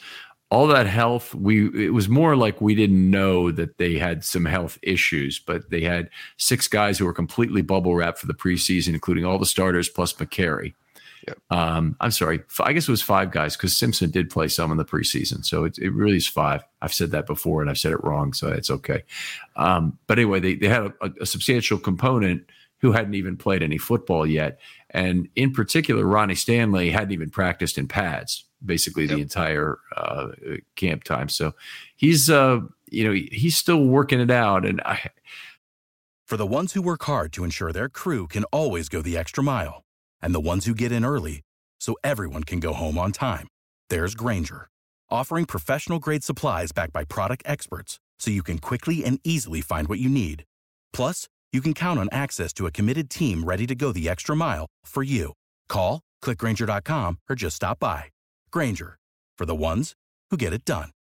all 0.54 0.68
that 0.68 0.87
health. 0.87 1.34
We 1.34 1.87
it 1.87 1.92
was 1.92 2.08
more 2.08 2.37
like 2.37 2.61
we 2.61 2.76
didn't 2.76 3.11
know 3.11 3.50
that 3.50 3.76
they 3.78 3.99
had 3.99 4.25
some 4.25 4.44
health 4.44 4.78
issues, 4.82 5.40
but 5.40 5.68
they 5.70 5.80
had 5.80 6.11
six 6.37 6.68
guys 6.68 6.96
who 6.96 7.06
were 7.06 7.12
completely 7.12 7.61
bubble 7.61 7.96
wrapped 7.96 8.18
for 8.18 8.28
the 8.28 8.34
preseason, 8.34 8.94
including 8.94 9.25
all 9.25 9.38
the 9.38 9.46
starters 9.46 9.88
plus 9.88 10.12
Mekari. 10.12 10.75
Yep. 11.26 11.38
Um, 11.50 11.96
I'm 12.00 12.12
sorry. 12.12 12.42
I 12.61 12.73
guess 12.73 12.87
it 12.87 12.92
was 12.92 13.02
five 13.02 13.32
guys 13.32 13.56
because 13.56 13.76
Simpson 13.76 14.11
did 14.11 14.30
play 14.30 14.46
some 14.46 14.70
in 14.70 14.76
the 14.76 14.84
preseason. 14.84 15.44
So 15.44 15.64
it, 15.64 15.76
it 15.78 15.90
really 15.90 16.18
is 16.18 16.28
five. 16.28 16.62
I've 16.82 16.92
said 16.92 17.11
that 17.12 17.26
before 17.26 17.61
and 17.61 17.70
I've 17.70 17.78
said 17.78 17.92
it 17.92 18.04
wrong. 18.04 18.32
So 18.34 18.49
it's 18.49 18.70
okay. 18.70 19.02
Um, 19.56 19.99
but 20.06 20.18
anyway, 20.18 20.40
they, 20.40 20.54
they 20.54 20.68
had 20.68 20.92
a, 21.00 21.11
a, 21.23 21.26
substantial 21.26 21.78
component 21.78 22.44
who 22.78 22.92
hadn't 22.92 23.14
even 23.14 23.38
played 23.38 23.62
any 23.62 23.78
football 23.78 24.26
yet. 24.26 24.61
And 24.90 25.28
in 25.34 25.52
particular, 25.52 26.04
Ronnie 26.04 26.34
Stanley 26.34 26.90
hadn't 26.90 27.12
even 27.12 27.30
practiced 27.30 27.78
in 27.78 27.88
pads 27.88 28.44
basically 28.64 29.04
yep. 29.04 29.16
the 29.16 29.23
entire 29.23 29.78
uh, 29.97 30.28
camp 30.76 31.04
time. 31.04 31.28
So 31.28 31.52
he's, 31.97 32.30
uh, 32.30 32.61
you 32.90 33.04
know, 33.04 33.12
he's 33.12 33.56
still 33.56 33.85
working 33.85 34.21
it 34.21 34.30
out. 34.30 34.64
And 34.66 34.80
I, 34.83 35.11
For 36.26 36.37
the 36.37 36.47
ones 36.47 36.73
who 36.73 36.83
work 36.83 37.04
hard 37.04 37.33
to 37.35 37.44
ensure 37.44 37.73
their 37.73 37.88
crew 37.88 38.26
can 38.26 38.44
always 38.44 38.88
go 38.88 39.02
the 39.02 39.16
extra 39.16 39.44
mile, 39.44 39.83
and 40.23 40.35
the 40.35 40.40
ones 40.40 40.66
who 40.66 40.75
get 40.75 40.92
in 40.92 41.04
early 41.04 41.42
so 41.80 41.97
everyone 42.02 42.44
can 42.44 42.61
go 42.61 42.73
home 42.73 42.99
on 42.99 43.12
time, 43.12 43.47
there's 43.90 44.14
Grainger, 44.14 44.68
offering 45.11 45.44
professional 45.44 45.99
grade 45.99 46.25
supplies 46.25 46.73
backed 46.73 46.92
by 46.92 47.04
product 47.04 47.42
experts 47.47 48.00
so 48.18 48.30
you 48.30 48.42
can 48.42 48.59
quickly 48.59 49.04
and 49.04 49.21
easily 49.25 49.61
find 49.61 49.88
what 49.88 49.99
you 49.99 50.09
need. 50.09 50.44
Plus, 50.92 51.28
you 51.52 51.61
can 51.61 51.75
count 51.75 51.99
on 52.00 52.09
access 52.11 52.52
to 52.54 52.66
a 52.66 52.71
committed 52.71 53.11
team 53.11 53.44
ready 53.44 53.66
to 53.66 53.75
go 53.75 53.92
the 53.92 54.09
extra 54.09 54.35
mile 54.35 54.66
for 54.85 55.02
you. 55.02 55.33
Call, 55.68 56.00
clickgrainger.com, 56.23 57.18
or 57.28 57.37
just 57.37 57.56
stop 57.56 57.78
by. 57.78 58.13
Grainger, 58.54 59.00
for 59.37 59.46
the 59.46 59.54
ones 59.56 59.96
who 60.30 60.37
get 60.37 60.52
it 60.52 60.64
done. 60.64 60.92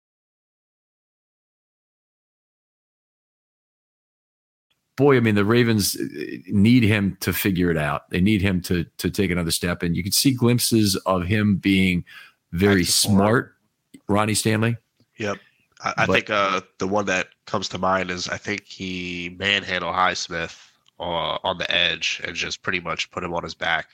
Boy, 4.98 5.18
I 5.18 5.20
mean, 5.20 5.36
the 5.36 5.46
Ravens 5.46 5.96
uh, 5.96 6.04
need 6.48 6.82
him 6.82 7.16
to 7.20 7.32
figure 7.32 7.70
it 7.70 7.78
out. 7.78 8.10
They 8.10 8.22
need 8.22 8.42
him 8.42 8.60
to 8.64 8.86
to 8.98 9.12
take 9.12 9.30
another 9.30 9.52
step, 9.52 9.84
and 9.84 9.96
you 9.96 10.02
can 10.02 10.12
see 10.12 10.32
glimpses 10.32 10.96
of 11.06 11.28
him 11.28 11.58
being 11.58 12.06
very 12.54 12.86
smart. 12.86 13.54
Ronnie 14.08 14.34
Stanley. 14.34 14.78
Yep. 15.20 15.38
I, 15.82 15.94
I 15.96 16.06
but, 16.08 16.14
think 16.14 16.30
uh, 16.32 16.62
the 16.80 16.88
one 16.88 17.06
that 17.06 17.28
comes 17.46 17.70
to 17.70 17.78
mind 17.78 18.10
is 18.10 18.28
I 18.30 18.38
think 18.38 18.66
he 18.66 19.36
manhandled 19.38 19.94
Highsmith 19.94 20.58
uh, 21.00 21.38
on 21.44 21.60
the 21.60 21.70
edge 21.70 22.20
and 22.24 22.36
just 22.36 22.64
pretty 22.64 22.80
much 22.80 23.12
put 23.12 23.24
him 23.24 23.32
on 23.36 23.44
his 23.44 23.54
back. 23.54 23.90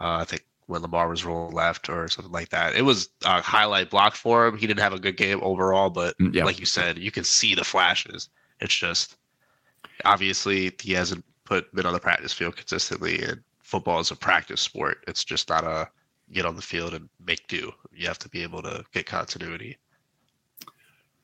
Uh, 0.00 0.16
I 0.20 0.24
think 0.24 0.44
when 0.66 0.82
Lamar 0.82 1.08
was 1.08 1.24
rolling 1.24 1.54
left 1.54 1.88
or 1.88 2.08
something 2.08 2.32
like 2.32 2.48
that. 2.50 2.74
It 2.74 2.82
was 2.82 3.10
a 3.24 3.40
highlight 3.42 3.90
block 3.90 4.14
for 4.14 4.46
him. 4.46 4.56
He 4.56 4.66
didn't 4.66 4.80
have 4.80 4.92
a 4.92 4.98
good 4.98 5.16
game 5.16 5.40
overall, 5.42 5.90
but 5.90 6.16
mm, 6.18 6.44
like 6.44 6.58
you 6.58 6.66
said, 6.66 6.98
you 6.98 7.10
can 7.10 7.24
see 7.24 7.54
the 7.54 7.64
flashes. 7.64 8.28
It's 8.60 8.74
just 8.74 9.16
obviously 10.04 10.72
he 10.80 10.92
hasn't 10.92 11.24
put 11.44 11.72
been 11.74 11.86
on 11.86 11.92
the 11.92 12.00
practice 12.00 12.32
field 12.32 12.56
consistently, 12.56 13.22
and 13.22 13.42
football 13.62 14.00
is 14.00 14.10
a 14.10 14.16
practice 14.16 14.60
sport. 14.60 15.04
It's 15.06 15.24
just 15.24 15.48
not 15.48 15.64
a 15.64 15.88
get 16.32 16.46
on 16.46 16.56
the 16.56 16.62
field 16.62 16.94
and 16.94 17.08
make 17.24 17.46
do. 17.48 17.70
You 17.92 18.06
have 18.08 18.18
to 18.20 18.28
be 18.28 18.42
able 18.42 18.62
to 18.62 18.84
get 18.92 19.06
continuity. 19.06 19.76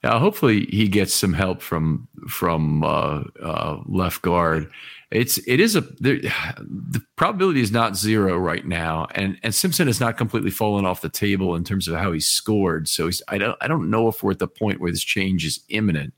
Yeah, 0.04 0.18
hopefully 0.18 0.66
he 0.70 0.88
gets 0.88 1.12
some 1.12 1.34
help 1.34 1.60
from 1.60 2.08
from 2.28 2.84
uh, 2.84 3.22
uh, 3.42 3.80
left 3.86 4.22
guard. 4.22 4.70
It's 5.10 5.38
it 5.38 5.58
is 5.58 5.74
a 5.74 5.80
the 6.00 7.02
probability 7.16 7.60
is 7.60 7.72
not 7.72 7.96
zero 7.96 8.36
right 8.38 8.64
now, 8.64 9.08
and 9.14 9.38
and 9.42 9.54
Simpson 9.54 9.86
has 9.86 10.00
not 10.00 10.16
completely 10.16 10.50
fallen 10.50 10.84
off 10.84 11.00
the 11.00 11.08
table 11.08 11.54
in 11.56 11.64
terms 11.64 11.88
of 11.88 11.96
how 11.96 12.12
he's 12.12 12.28
scored. 12.28 12.88
So 12.88 13.06
he's 13.06 13.22
I 13.28 13.38
don't 13.38 13.56
I 13.60 13.68
don't 13.68 13.90
know 13.90 14.08
if 14.08 14.22
we're 14.22 14.32
at 14.32 14.38
the 14.38 14.48
point 14.48 14.80
where 14.80 14.90
this 14.90 15.02
change 15.02 15.44
is 15.44 15.60
imminent, 15.68 16.14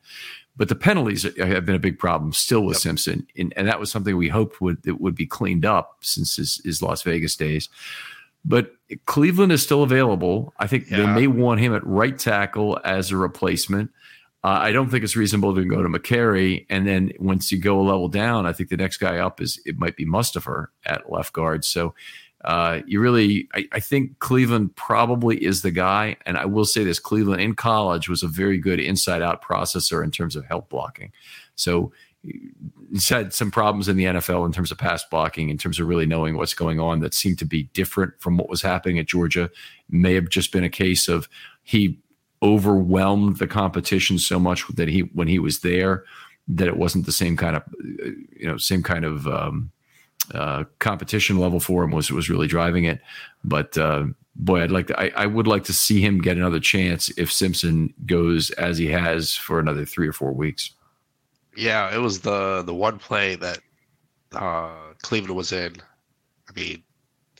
but 0.56 0.68
the 0.68 0.74
penalties 0.74 1.22
have 1.22 1.64
been 1.64 1.74
a 1.74 1.80
big 1.80 1.98
problem 1.98 2.32
still 2.32 2.62
with 2.64 2.76
yep. 2.76 2.82
Simpson, 2.82 3.26
and, 3.36 3.52
and 3.56 3.66
that 3.66 3.80
was 3.80 3.90
something 3.90 4.16
we 4.16 4.28
hoped 4.28 4.60
would 4.60 4.86
it 4.86 5.00
would 5.00 5.14
be 5.14 5.26
cleaned 5.26 5.64
up 5.64 5.98
since 6.00 6.36
his, 6.36 6.60
his 6.64 6.82
Las 6.82 7.02
Vegas 7.02 7.36
days. 7.36 7.68
But 8.44 8.72
Cleveland 9.06 9.52
is 9.52 9.62
still 9.62 9.82
available. 9.82 10.52
I 10.58 10.66
think 10.66 10.90
yeah. 10.90 10.98
they 10.98 11.06
may 11.06 11.26
want 11.28 11.60
him 11.60 11.74
at 11.74 11.86
right 11.86 12.18
tackle 12.18 12.78
as 12.84 13.10
a 13.10 13.16
replacement. 13.16 13.90
Uh, 14.44 14.58
I 14.60 14.72
don't 14.72 14.88
think 14.88 15.04
it's 15.04 15.14
reasonable 15.14 15.54
to 15.54 15.64
go 15.64 15.82
to 15.82 15.88
Mekari, 15.88 16.66
and 16.68 16.86
then 16.86 17.12
once 17.20 17.52
you 17.52 17.58
go 17.58 17.80
a 17.80 17.82
level 17.82 18.08
down, 18.08 18.44
I 18.44 18.52
think 18.52 18.70
the 18.70 18.76
next 18.76 18.96
guy 18.96 19.18
up 19.18 19.40
is 19.40 19.60
it 19.64 19.78
might 19.78 19.96
be 19.96 20.04
Mustipher 20.04 20.66
at 20.84 21.12
left 21.12 21.32
guard. 21.32 21.64
So 21.64 21.94
uh, 22.44 22.80
you 22.86 23.00
really, 23.00 23.48
I, 23.54 23.68
I, 23.72 23.80
think 23.80 24.18
Cleveland 24.18 24.74
probably 24.74 25.36
is 25.44 25.62
the 25.62 25.70
guy. 25.70 26.16
And 26.26 26.36
I 26.36 26.44
will 26.44 26.64
say 26.64 26.82
this: 26.82 26.98
Cleveland 26.98 27.40
in 27.40 27.54
college 27.54 28.08
was 28.08 28.24
a 28.24 28.28
very 28.28 28.58
good 28.58 28.80
inside-out 28.80 29.44
processor 29.44 30.02
in 30.02 30.10
terms 30.10 30.34
of 30.34 30.44
help 30.44 30.68
blocking. 30.68 31.12
So 31.54 31.92
he's 32.90 33.08
had 33.08 33.32
some 33.32 33.52
problems 33.52 33.88
in 33.88 33.96
the 33.96 34.04
NFL 34.04 34.44
in 34.44 34.52
terms 34.52 34.72
of 34.72 34.78
pass 34.78 35.04
blocking, 35.04 35.50
in 35.50 35.58
terms 35.58 35.78
of 35.78 35.86
really 35.86 36.06
knowing 36.06 36.36
what's 36.36 36.54
going 36.54 36.80
on 36.80 36.98
that 37.00 37.14
seemed 37.14 37.38
to 37.38 37.44
be 37.44 37.64
different 37.74 38.14
from 38.20 38.36
what 38.36 38.48
was 38.48 38.62
happening 38.62 38.98
at 38.98 39.06
Georgia. 39.06 39.48
May 39.88 40.14
have 40.14 40.28
just 40.28 40.50
been 40.50 40.64
a 40.64 40.68
case 40.68 41.06
of 41.06 41.28
he 41.62 42.00
overwhelmed 42.42 43.38
the 43.38 43.46
competition 43.46 44.18
so 44.18 44.38
much 44.38 44.66
that 44.68 44.88
he 44.88 45.00
when 45.00 45.28
he 45.28 45.38
was 45.38 45.60
there 45.60 46.04
that 46.48 46.68
it 46.68 46.76
wasn't 46.76 47.06
the 47.06 47.12
same 47.12 47.36
kind 47.36 47.56
of 47.56 47.62
you 47.78 48.46
know 48.46 48.56
same 48.56 48.82
kind 48.82 49.04
of 49.04 49.26
um, 49.26 49.70
uh, 50.34 50.64
competition 50.78 51.38
level 51.38 51.60
for 51.60 51.84
him 51.84 51.90
was 51.90 52.10
was 52.10 52.28
really 52.28 52.46
driving 52.46 52.84
it. 52.84 53.00
But 53.44 53.76
uh, 53.78 54.06
boy, 54.36 54.62
I'd 54.62 54.70
like 54.70 54.86
to, 54.88 55.00
I, 55.00 55.12
I 55.16 55.26
would 55.26 55.46
like 55.46 55.64
to 55.64 55.72
see 55.72 56.00
him 56.00 56.20
get 56.20 56.36
another 56.36 56.60
chance 56.60 57.10
if 57.16 57.32
Simpson 57.32 57.92
goes 58.06 58.50
as 58.52 58.78
he 58.78 58.88
has 58.88 59.34
for 59.34 59.58
another 59.58 59.84
three 59.84 60.08
or 60.08 60.12
four 60.12 60.32
weeks. 60.32 60.72
Yeah, 61.56 61.94
it 61.94 61.98
was 61.98 62.20
the 62.20 62.62
the 62.62 62.74
one 62.74 62.98
play 62.98 63.34
that 63.36 63.58
uh, 64.32 64.94
Cleveland 65.02 65.36
was 65.36 65.52
in. 65.52 65.76
I 66.48 66.52
mean, 66.58 66.82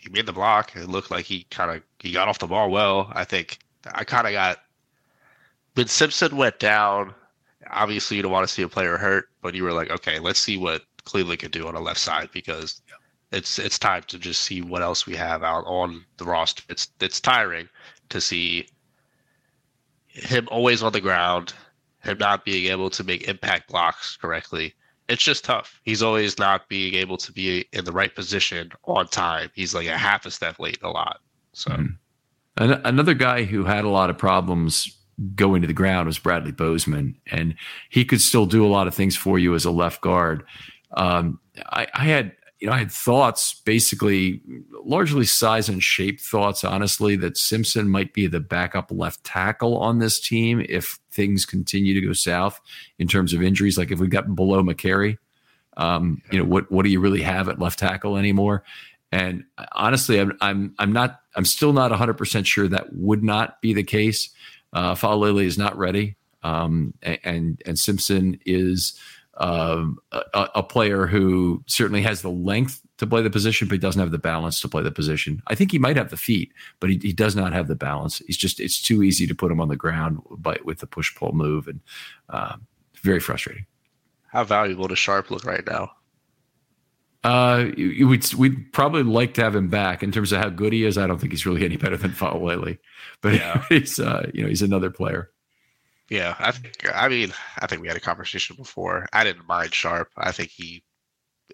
he 0.01 0.11
made 0.11 0.27
the 0.27 0.33
block. 0.33 0.77
It 0.77 0.89
looked 0.89 1.11
like 1.11 1.25
he 1.25 1.45
kind 1.51 1.71
of 1.71 1.83
he 1.99 2.13
got 2.13 2.29
off 2.29 2.39
the 2.39 2.47
ball 2.47 2.71
well. 2.71 3.11
I 3.15 3.25
think 3.25 3.59
I 3.95 4.05
kind 4.05 4.27
of 4.27 4.33
got 4.33 4.59
when 5.75 5.87
Simpson 5.88 6.37
went 6.37 6.59
down. 6.59 7.14
Obviously, 7.71 8.17
you 8.17 8.23
don't 8.23 8.33
want 8.33 8.47
to 8.47 8.52
see 8.52 8.62
a 8.62 8.69
player 8.69 8.99
hurt, 8.99 9.29
but 9.41 9.55
you 9.55 9.62
were 9.62 9.73
like, 9.73 9.88
okay, 9.91 10.19
let's 10.19 10.41
see 10.41 10.59
what 10.59 10.83
Cleveland 11.05 11.38
could 11.38 11.52
do 11.52 11.69
on 11.69 11.75
the 11.75 11.81
left 11.81 12.00
side 12.00 12.29
because 12.33 12.83
yeah. 12.88 13.38
it's 13.38 13.59
it's 13.59 13.79
time 13.79 14.02
to 14.09 14.19
just 14.19 14.43
see 14.43 14.61
what 14.61 14.83
else 14.83 15.07
we 15.07 15.14
have 15.14 15.43
out 15.43 15.64
on 15.67 16.05
the 16.17 16.25
roster. 16.25 16.64
It's 16.69 16.88
it's 17.00 17.21
tiring 17.21 17.69
to 18.09 18.21
see 18.21 18.67
him 20.09 20.49
always 20.50 20.83
on 20.83 20.93
the 20.93 21.00
ground 21.00 21.55
him 22.02 22.19
not 22.19 22.45
being 22.45 22.71
able 22.71 22.91
to 22.91 23.05
make 23.05 23.29
impact 23.29 23.69
blocks 23.69 24.17
correctly. 24.17 24.75
It's 25.09 25.23
just 25.23 25.45
tough. 25.45 25.81
He's 25.85 26.02
always 26.02 26.38
not 26.38 26.69
being 26.69 26.95
able 26.95 27.17
to 27.19 27.33
be 27.33 27.67
in 27.73 27.85
the 27.85 27.93
right 27.93 28.14
position 28.14 28.71
on 28.85 29.09
time. 29.09 29.50
He's 29.55 29.75
like 29.75 29.87
a 29.87 29.97
half 29.97 30.26
a 30.26 30.31
step 30.31 30.59
late 30.59 30.79
a 30.83 30.88
lot. 30.88 31.21
So 31.52 31.71
mm-hmm. 31.71 32.73
another 32.85 33.14
guy 33.14 33.45
who 33.45 33.64
had 33.64 33.85
a 33.85 33.88
lot 33.88 34.11
of 34.11 34.19
problems 34.19 34.97
going 35.35 35.62
to 35.62 35.69
the 35.69 35.75
ground 35.75 36.07
was 36.07 36.19
Bradley 36.19 36.52
Bozeman, 36.52 37.17
and 37.31 37.55
he 37.91 38.05
could 38.05 38.21
still 38.21 38.47
do 38.47 38.64
a 38.64 38.69
lot 38.69 38.87
of 38.87 38.95
things 38.95 39.17
for 39.17 39.38
you 39.38 39.55
as 39.55 39.64
a 39.64 39.71
left 39.71 40.00
guard. 40.00 40.45
Um, 40.97 41.41
I, 41.67 41.87
I 41.95 42.05
had 42.05 42.33
you 42.62 42.69
know, 42.69 42.75
I 42.75 42.79
had 42.79 42.93
thoughts, 42.93 43.61
basically 43.64 44.41
largely 44.85 45.25
size 45.25 45.69
and 45.69 45.83
shape 45.83 46.21
thoughts, 46.21 46.62
honestly, 46.62 47.17
that 47.17 47.37
Simpson 47.37 47.88
might 47.88 48.14
be 48.14 48.29
the 48.29 48.38
backup 48.38 48.93
left 48.93 49.25
tackle 49.25 49.76
on 49.79 49.99
this 49.99 50.21
team 50.21 50.64
if 50.69 51.00
things 51.11 51.45
continue 51.45 51.93
to 51.93 52.07
go 52.07 52.12
south 52.12 52.61
in 53.00 53.09
terms 53.09 53.33
of 53.33 53.43
injuries. 53.43 53.76
Like 53.76 53.91
if 53.91 53.99
we 53.99 54.07
got 54.07 54.37
below 54.37 54.62
Mekari, 54.62 55.19
um, 55.76 56.23
you 56.31 56.38
know, 56.38 56.45
what 56.45 56.71
what 56.71 56.85
do 56.85 56.91
you 56.91 57.00
really 57.00 57.23
have 57.23 57.49
at 57.49 57.59
left 57.59 57.81
tackle 57.81 58.17
anymore? 58.17 58.62
And 59.11 59.43
honestly, 59.73 60.21
I'm 60.21 60.38
I'm 60.41 60.73
I'm 60.79 60.93
not 60.93 61.21
I'm 61.35 61.45
still 61.45 61.73
not 61.73 61.91
100 61.91 62.14
percent 62.14 62.47
sure 62.47 62.69
that 62.69 62.93
would 62.93 63.25
not 63.25 63.61
be 63.61 63.75
the 63.75 63.83
case. 63.83 64.31
Uh, 64.73 64.95
Faalele 64.95 65.45
is 65.45 65.59
not 65.59 65.76
ready, 65.76 66.17
um, 66.43 66.95
and 67.02 67.62
and 67.67 67.79
Simpson 67.79 68.38
is 68.47 68.99
um, 69.38 69.99
a, 70.12 70.49
a, 70.57 70.62
player 70.62 71.07
who 71.07 71.62
certainly 71.67 72.02
has 72.02 72.21
the 72.21 72.31
length 72.31 72.83
to 72.99 73.07
play 73.07 73.23
the 73.23 73.31
position, 73.31 73.67
but 73.67 73.75
he 73.75 73.79
doesn't 73.79 74.00
have 74.00 74.11
the 74.11 74.19
balance 74.19 74.61
to 74.61 74.69
play 74.69 74.83
the 74.83 74.91
position. 74.91 75.43
I 75.47 75.55
think 75.55 75.73
he 75.73 75.79
might 75.79 75.97
have 75.97 76.11
the 76.11 76.19
feet, 76.19 76.52
but 76.81 76.91
he, 76.91 76.99
he 76.99 77.12
does 77.12 77.35
not 77.35 77.52
have 77.52 77.67
the 77.67 77.75
balance. 77.75 78.19
He's 78.26 78.37
just 78.37 78.61
it's 78.61 78.81
too 78.81 79.02
easy 79.02 79.26
to 79.26 79.35
put 79.35 79.50
him 79.50 79.61
on 79.61 79.69
the 79.69 79.76
ground 79.76 80.21
by, 80.31 80.59
with 80.64 80.81
the 80.81 80.87
push 80.87 81.14
pull 81.14 81.33
move, 81.33 81.67
and 81.67 81.81
uh, 82.29 82.57
very 82.97 83.21
frustrating. 83.21 83.67
How 84.26 84.45
valuable 84.45 84.88
does 84.88 84.99
Sharp 84.99 85.31
look 85.31 85.45
right 85.45 85.67
now? 85.67 85.93
Uh, 87.25 87.71
we'd 87.76 88.35
we'd 88.35 88.73
probably 88.73 89.05
like 89.05 89.35
to 89.35 89.43
have 89.43 89.55
him 89.55 89.69
back 89.69 90.02
in 90.02 90.11
terms 90.11 90.33
of 90.33 90.41
how 90.41 90.49
good 90.49 90.73
he 90.73 90.85
is. 90.85 90.99
I 90.99 91.07
don't 91.07 91.21
think 91.21 91.33
he's 91.33 91.47
really 91.47 91.64
any 91.64 91.76
better 91.76 91.97
than 91.97 92.11
Faalele, 92.11 92.79
but 93.21 93.35
yeah. 93.35 93.64
he's 93.69 94.00
uh, 94.00 94.29
you 94.35 94.43
know 94.43 94.49
he's 94.49 94.62
another 94.62 94.91
player. 94.91 95.31
Yeah, 96.11 96.35
I 96.38 96.50
think. 96.50 96.75
I 96.93 97.09
mean, 97.09 97.33
I 97.59 97.67
think 97.67 97.81
we 97.81 97.88
had 97.88 97.97
a 97.97 98.00
conversation 98.00 98.57
before. 98.57 99.07
I 99.12 99.23
didn't 99.23 99.47
mind 99.47 99.73
Sharp. 99.73 100.09
I 100.17 100.33
think 100.33 100.50
he 100.50 100.83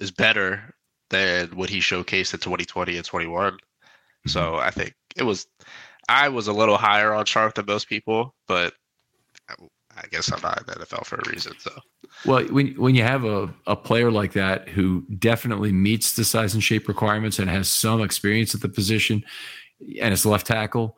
is 0.00 0.10
better 0.10 0.74
than 1.10 1.48
what 1.56 1.70
he 1.70 1.80
showcased 1.80 2.34
in 2.34 2.40
2020 2.40 2.96
and 2.96 3.04
21. 3.04 3.52
Mm-hmm. 3.52 3.58
So 4.28 4.56
I 4.56 4.70
think 4.70 4.94
it 5.16 5.22
was. 5.22 5.46
I 6.08 6.30
was 6.30 6.48
a 6.48 6.54
little 6.54 6.78
higher 6.78 7.12
on 7.12 7.26
Sharp 7.26 7.54
than 7.54 7.66
most 7.66 7.88
people, 7.88 8.34
but 8.46 8.72
I 10.02 10.06
guess 10.10 10.32
I'm 10.32 10.40
not 10.42 10.58
in 10.60 10.66
the 10.66 10.86
NFL 10.86 11.06
for 11.06 11.16
a 11.16 11.30
reason. 11.30 11.54
So, 11.58 11.70
well, 12.24 12.44
when 12.46 12.68
when 12.74 12.94
you 12.94 13.02
have 13.02 13.24
a, 13.24 13.52
a 13.66 13.76
player 13.76 14.10
like 14.10 14.32
that 14.32 14.68
who 14.68 15.04
definitely 15.18 15.72
meets 15.72 16.14
the 16.14 16.24
size 16.24 16.54
and 16.54 16.62
shape 16.62 16.88
requirements 16.88 17.38
and 17.38 17.50
has 17.50 17.68
some 17.68 18.02
experience 18.02 18.54
at 18.54 18.60
the 18.60 18.68
position, 18.68 19.24
and 20.00 20.12
it's 20.12 20.26
left 20.26 20.46
tackle, 20.46 20.96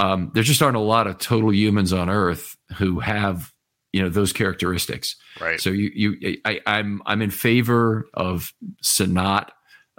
um, 0.00 0.30
there 0.34 0.42
just 0.42 0.62
aren't 0.62 0.76
a 0.76 0.80
lot 0.80 1.06
of 1.06 1.18
total 1.18 1.52
humans 1.52 1.92
on 1.92 2.08
Earth 2.08 2.56
who 2.76 3.00
have 3.00 3.52
you 3.92 4.02
know 4.02 4.08
those 4.08 4.32
characteristics. 4.32 5.16
Right. 5.40 5.60
So 5.60 5.70
you 5.70 5.90
you 5.94 6.38
I, 6.44 6.60
I'm 6.66 7.02
I'm 7.06 7.22
in 7.22 7.30
favor 7.30 8.08
of 8.14 8.52
Senat, 8.82 9.50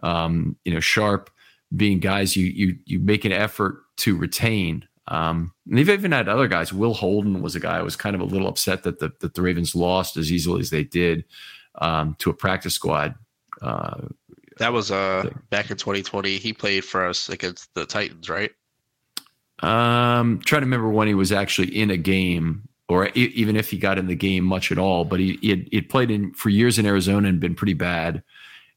um, 0.02 0.58
you 0.66 0.74
know, 0.74 0.80
Sharpe 0.80 1.30
being 1.76 2.00
guys 2.00 2.36
you 2.36 2.46
you 2.46 2.78
you 2.86 3.00
make 3.00 3.26
an 3.26 3.32
effort 3.32 3.78
to 3.98 4.18
retain. 4.18 4.88
Um, 5.08 5.54
and 5.68 5.78
they've 5.78 5.90
even 5.90 6.14
had 6.14 6.30
other 6.30 6.48
guys. 6.48 6.72
Will 6.72 6.94
Holden 6.94 7.42
was 7.42 7.56
a 7.56 7.60
guy 7.60 7.78
I 7.78 7.82
was 7.82 7.96
kind 7.96 8.16
of 8.16 8.22
a 8.22 8.26
little 8.26 8.48
upset 8.48 8.84
that 8.84 9.00
the 9.00 9.12
that 9.20 9.34
the 9.34 9.42
Ravens 9.42 9.76
lost 9.76 10.18
as 10.18 10.32
easily 10.32 10.62
as 10.62 10.70
they 10.70 10.84
did. 10.84 11.26
um, 11.76 12.16
to 12.20 12.30
a 12.30 12.34
practice 12.34 12.74
squad. 12.74 13.16
Uh, 13.62 14.08
that 14.58 14.74
was 14.74 14.92
uh, 14.92 15.30
back 15.50 15.72
in 15.72 15.78
2020. 15.78 16.38
He 16.38 16.54
played 16.54 16.86
for 16.86 17.06
us 17.06 17.30
against 17.30 17.74
the 17.74 17.86
Titans, 17.86 18.30
right? 18.30 18.52
Um, 19.60 20.42
trying 20.46 20.62
to 20.62 20.66
remember 20.66 20.90
when 20.90 21.08
he 21.08 21.14
was 21.14 21.32
actually 21.32 21.76
in 21.76 21.90
a 21.90 21.98
game, 21.98 22.68
or 22.90 23.08
even 23.10 23.56
if 23.56 23.72
he 23.72 23.78
got 23.78 23.98
in 23.98 24.08
the 24.08 24.16
game 24.16 24.44
much 24.44 24.72
at 24.72 24.78
all. 24.78 25.06
But 25.06 25.20
he 25.20 25.38
he 25.42 25.50
had, 25.50 25.68
he 25.72 25.78
had 25.78 25.90
played 25.90 26.12
in 26.12 26.34
for 26.34 26.50
years 26.50 26.78
in 26.78 26.86
Arizona 26.86 27.30
and 27.30 27.40
been 27.40 27.56
pretty 27.56 27.74
bad, 27.74 28.24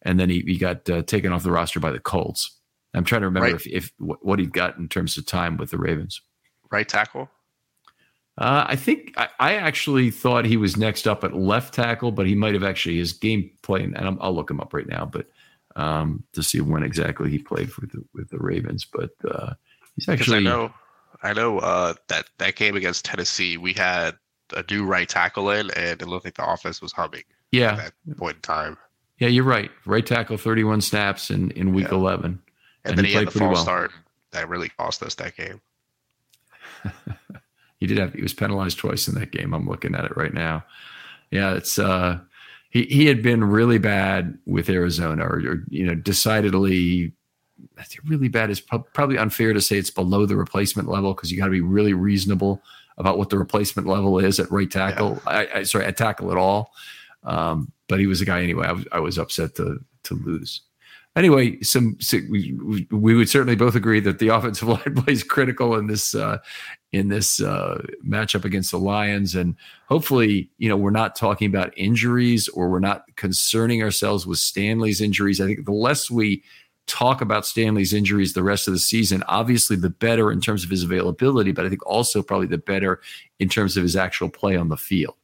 and 0.03 0.19
then 0.19 0.31
he 0.31 0.41
he 0.47 0.59
got 0.59 0.89
uh, 0.89 1.03
taken 1.03 1.33
off 1.33 1.43
the 1.43 1.51
roster 1.51 1.81
by 1.81 1.91
the 1.91 1.99
Colts. 1.99 2.56
I'm 2.97 3.05
trying 3.05 3.23
to 3.23 3.27
remember 3.27 3.53
right. 3.53 3.55
if, 3.55 3.67
if 3.67 3.93
what 3.99 4.39
he 4.39 4.47
got 4.47 4.79
in 4.79 4.89
terms 4.89 5.17
of 5.17 5.27
time 5.27 5.57
with 5.57 5.71
the 5.71 5.79
Ravens. 5.79 6.21
Right 6.71 6.89
tackle. 6.89 7.31
Uh, 8.39 8.67
I 8.69 8.77
think 8.77 9.15
I, 9.17 9.29
I, 9.41 9.55
actually 9.55 10.11
thought 10.11 10.45
he 10.45 10.59
was 10.59 10.77
next 10.77 11.09
up 11.09 11.25
at 11.25 11.35
left 11.35 11.73
tackle, 11.73 12.13
but 12.13 12.27
he 12.27 12.35
might 12.35 12.53
have 12.53 12.63
actually 12.63 12.99
his 12.99 13.15
game 13.15 13.51
playing, 13.63 13.95
and 13.97 14.07
i 14.07 14.27
will 14.27 14.35
look 14.35 14.51
him 14.51 14.61
up 14.61 14.75
right 14.75 14.87
now, 14.87 15.07
but 15.07 15.27
um, 15.75 16.23
to 16.35 16.43
see 16.43 16.61
when 16.61 16.83
exactly 16.83 17.31
he 17.31 17.39
played 17.39 17.75
with 17.77 17.93
the, 17.93 18.05
with 18.13 18.29
the 18.29 18.39
Ravens. 18.39 18.85
But 18.85 19.11
uh, 19.27 19.55
he's 19.95 20.09
actually. 20.09 20.39
I 20.39 20.41
know, 20.41 20.75
I 21.23 21.33
know 21.33 21.61
uh, 21.61 21.95
that 22.09 22.29
that 22.37 22.57
game 22.57 22.77
against 22.77 23.07
Tennessee, 23.07 23.57
we 23.57 23.73
had 23.73 24.17
a 24.55 24.63
new 24.71 24.85
right 24.85 25.09
tackle 25.09 25.49
in, 25.51 25.71
and 25.71 26.03
it 26.03 26.07
looked 26.07 26.27
like 26.27 26.35
the 26.35 26.47
offense 26.47 26.83
was 26.83 26.93
humming. 26.93 27.25
Yeah, 27.53 27.73
at 27.73 27.95
that 28.07 28.17
point 28.19 28.37
in 28.37 28.43
time. 28.43 28.77
Yeah, 29.19 29.29
you're 29.29 29.45
right. 29.45 29.71
Right 29.87 30.05
tackle, 30.05 30.37
31 30.37 30.83
snaps 30.83 31.31
in 31.31 31.53
in 31.53 31.73
week 31.73 31.89
yeah. 31.89 31.95
11, 31.95 32.43
and, 32.87 32.91
and 32.91 32.99
then 32.99 33.05
he, 33.05 33.13
he 33.13 33.17
had 33.19 33.29
the 33.29 33.39
false 33.39 33.55
well. 33.55 33.63
start 33.63 33.91
that 34.33 34.49
really 34.49 34.69
cost 34.71 35.03
us 35.03 35.15
that 35.17 35.37
game. 35.37 35.61
he 37.79 37.87
did 37.87 37.99
have 37.99 38.13
he 38.13 38.23
was 38.23 38.35
penalized 38.35 38.79
twice 38.79 39.09
in 39.09 39.15
that 39.15 39.33
game. 39.33 39.53
I'm 39.53 39.69
looking 39.69 39.95
at 39.95 40.05
it 40.05 40.17
right 40.17 40.33
now. 40.33 40.65
Yeah, 41.31 41.55
it's 41.55 41.79
uh 41.79 42.19
he 42.71 42.85
he 42.85 43.07
had 43.07 43.23
been 43.23 43.45
really 43.45 43.79
bad 43.79 44.39
with 44.47 44.69
Arizona 44.69 45.25
or, 45.25 45.37
or 45.39 45.65
you 45.69 45.87
know 45.87 45.95
decidedly 45.95 47.13
really 48.05 48.29
bad 48.29 48.51
is 48.51 48.61
probably 48.61 49.19
unfair 49.19 49.53
to 49.53 49.61
say 49.61 49.79
it's 49.79 49.91
below 49.91 50.27
the 50.27 50.37
replacement 50.37 50.89
level 50.89 51.15
because 51.15 51.33
you 51.33 51.39
got 51.39 51.47
to 51.47 51.51
be 51.51 51.61
really 51.61 51.95
reasonable 51.95 52.63
about 52.99 53.19
what 53.19 53.31
the 53.31 53.39
replacement 53.39 53.89
level 53.89 54.19
is 54.19 54.39
at 54.41 54.51
right 54.51 54.71
tackle. 54.71 55.21
Yeah. 55.27 55.33
I, 55.33 55.59
I, 55.59 55.63
sorry, 55.63 55.85
at 55.85 55.97
tackle 55.97 56.31
at 56.31 56.39
all. 56.39 56.73
Um, 57.25 57.73
but 57.89 57.99
he 57.99 58.07
was 58.07 58.21
a 58.21 58.25
guy 58.25 58.43
anyway. 58.43 58.67
I 58.67 58.73
was, 58.73 58.87
I 58.93 59.01
was 59.01 59.19
upset 59.19 59.55
to 59.57 59.79
to 60.05 60.15
lose 60.15 60.63
anyway, 61.17 61.61
some, 61.63 61.99
we, 62.29 62.87
we, 62.91 63.15
would 63.15 63.29
certainly 63.29 63.57
both 63.57 63.75
agree 63.75 64.01
that 64.01 64.19
the 64.19 64.29
offensive 64.35 64.69
line 64.69 64.95
plays 64.95 65.25
critical 65.25 65.75
in 65.77 65.87
this 65.87 66.15
uh, 66.15 66.39
in 66.93 67.09
this 67.09 67.41
uh, 67.43 67.83
matchup 68.07 68.45
against 68.45 68.71
the 68.71 68.79
Lions, 68.79 69.35
and 69.35 69.57
hopefully, 69.89 70.51
you 70.59 70.69
know, 70.69 70.77
we're 70.77 70.91
not 70.91 71.17
talking 71.17 71.49
about 71.49 71.77
injuries 71.77 72.49
or 72.49 72.69
we're 72.69 72.79
not 72.79 73.05
concerning 73.17 73.83
ourselves 73.83 74.27
with 74.27 74.39
Stanley's 74.39 75.01
injuries. 75.01 75.41
I 75.41 75.47
think 75.47 75.65
the 75.65 75.73
less 75.73 76.11
we 76.11 76.43
talk 76.87 77.21
about 77.21 77.45
Stanley's 77.45 77.93
injuries 77.93 78.33
the 78.33 78.45
rest 78.45 78.69
of 78.69 78.73
the 78.73 78.79
season, 78.79 79.25
obviously, 79.27 79.77
the 79.77 79.91
better 79.91 80.31
in 80.31 80.41
terms 80.41 80.63
of 80.63 80.71
his 80.71 80.85
availability, 80.85 81.53
but 81.53 81.67
I 81.67 81.69
think 81.69 81.85
also 81.85 82.23
probably 82.23 82.47
the 82.47 82.59
better 82.59 83.01
in 83.41 83.49
terms 83.49 83.77
of 83.77 83.83
his 83.83 83.97
actual 83.97 84.29
play 84.29 84.57
on 84.57 84.69
the 84.69 84.77
field. 84.77 85.17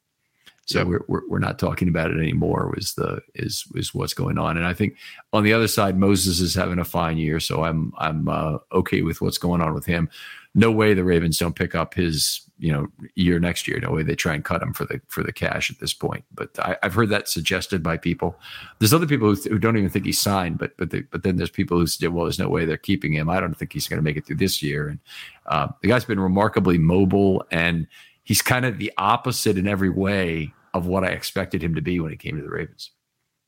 So 0.67 0.79
yep. 0.79 0.87
we're, 0.87 1.05
we're, 1.09 1.29
we're 1.29 1.39
not 1.41 1.59
talking 1.59 1.89
about 1.89 2.11
it 2.11 2.19
anymore. 2.19 2.73
Was 2.75 2.95
the 2.95 3.21
is 3.35 3.65
is 3.75 3.93
what's 3.93 4.15
going 4.15 4.39
on? 4.39 4.57
And 4.57 4.67
I 4.67 4.73
think 4.73 4.97
on 5.33 5.43
the 5.43 5.53
other 5.53 5.69
side, 5.69 5.99
Moses 5.99 6.41
is 6.41 6.55
having 6.55 6.79
a 6.79 6.85
fine 6.85 7.19
year, 7.19 7.41
so 7.41 7.65
I'm 7.65 7.93
I'm 7.99 8.29
uh, 8.29 8.59
okay 8.73 9.03
with 9.03 9.21
what's 9.21 9.39
going 9.39 9.61
on 9.61 9.75
with 9.75 9.87
him. 9.87 10.09
No 10.55 10.71
way 10.71 10.95
the 10.95 11.03
Ravens 11.03 11.39
don't 11.39 11.57
pick 11.57 11.75
up 11.75 11.95
his 11.95 12.43
you 12.59 12.73
know 12.73 12.87
year 13.17 13.41
next 13.41 13.67
year. 13.67 13.81
No 13.81 13.91
way 13.91 14.05
they 14.05 14.15
try 14.15 14.35
and 14.35 14.45
cut 14.45 14.63
him 14.63 14.73
for 14.73 14.85
the 14.85 15.01
for 15.09 15.25
the 15.25 15.33
cash 15.33 15.69
at 15.69 15.81
this 15.81 15.93
point. 15.93 16.25
But 16.33 16.57
I, 16.61 16.77
have 16.85 16.95
heard 16.95 17.09
that 17.09 17.29
suggested 17.29 17.83
by 17.83 17.97
people. 17.97 18.39
There's 18.79 18.95
other 18.95 19.07
people 19.07 19.35
who, 19.35 19.41
who 19.49 19.59
don't 19.59 19.77
even 19.77 19.91
think 19.91 20.05
he's 20.05 20.21
signed, 20.21 20.59
but 20.59 20.77
but 20.77 20.91
the, 20.91 21.01
but 21.11 21.25
then 21.25 21.37
there's 21.37 21.51
people 21.51 21.77
who 21.77 21.89
say, 21.89 22.07
well, 22.07 22.27
there's 22.27 22.39
no 22.39 22.49
way 22.49 22.65
they're 22.65 22.77
keeping 22.77 23.13
him. 23.13 23.29
I 23.29 23.41
don't 23.41 23.55
think 23.55 23.73
he's 23.73 23.89
going 23.89 23.99
to 23.99 24.05
make 24.05 24.17
it 24.17 24.27
through 24.27 24.37
this 24.37 24.63
year. 24.63 24.89
And 24.89 25.01
uh, 25.47 25.69
the 25.83 25.89
guy's 25.89 26.05
been 26.05 26.21
remarkably 26.21 26.79
mobile 26.79 27.45
and 27.51 27.89
he's 28.23 28.43
kind 28.43 28.65
of 28.65 28.79
the 28.79 28.93
opposite 28.99 29.59
in 29.59 29.67
every 29.67 29.91
way 29.91 30.53
of 30.75 30.87
what 30.87 31.05
I 31.05 31.09
expected 31.09 31.63
him 31.63 31.75
to 31.75 31.83
be 31.83 32.01
when 32.01 32.11
he 32.11 32.17
came 32.17 32.37
to 32.37 32.43
the 32.43 32.51
Ravens. 32.51 32.91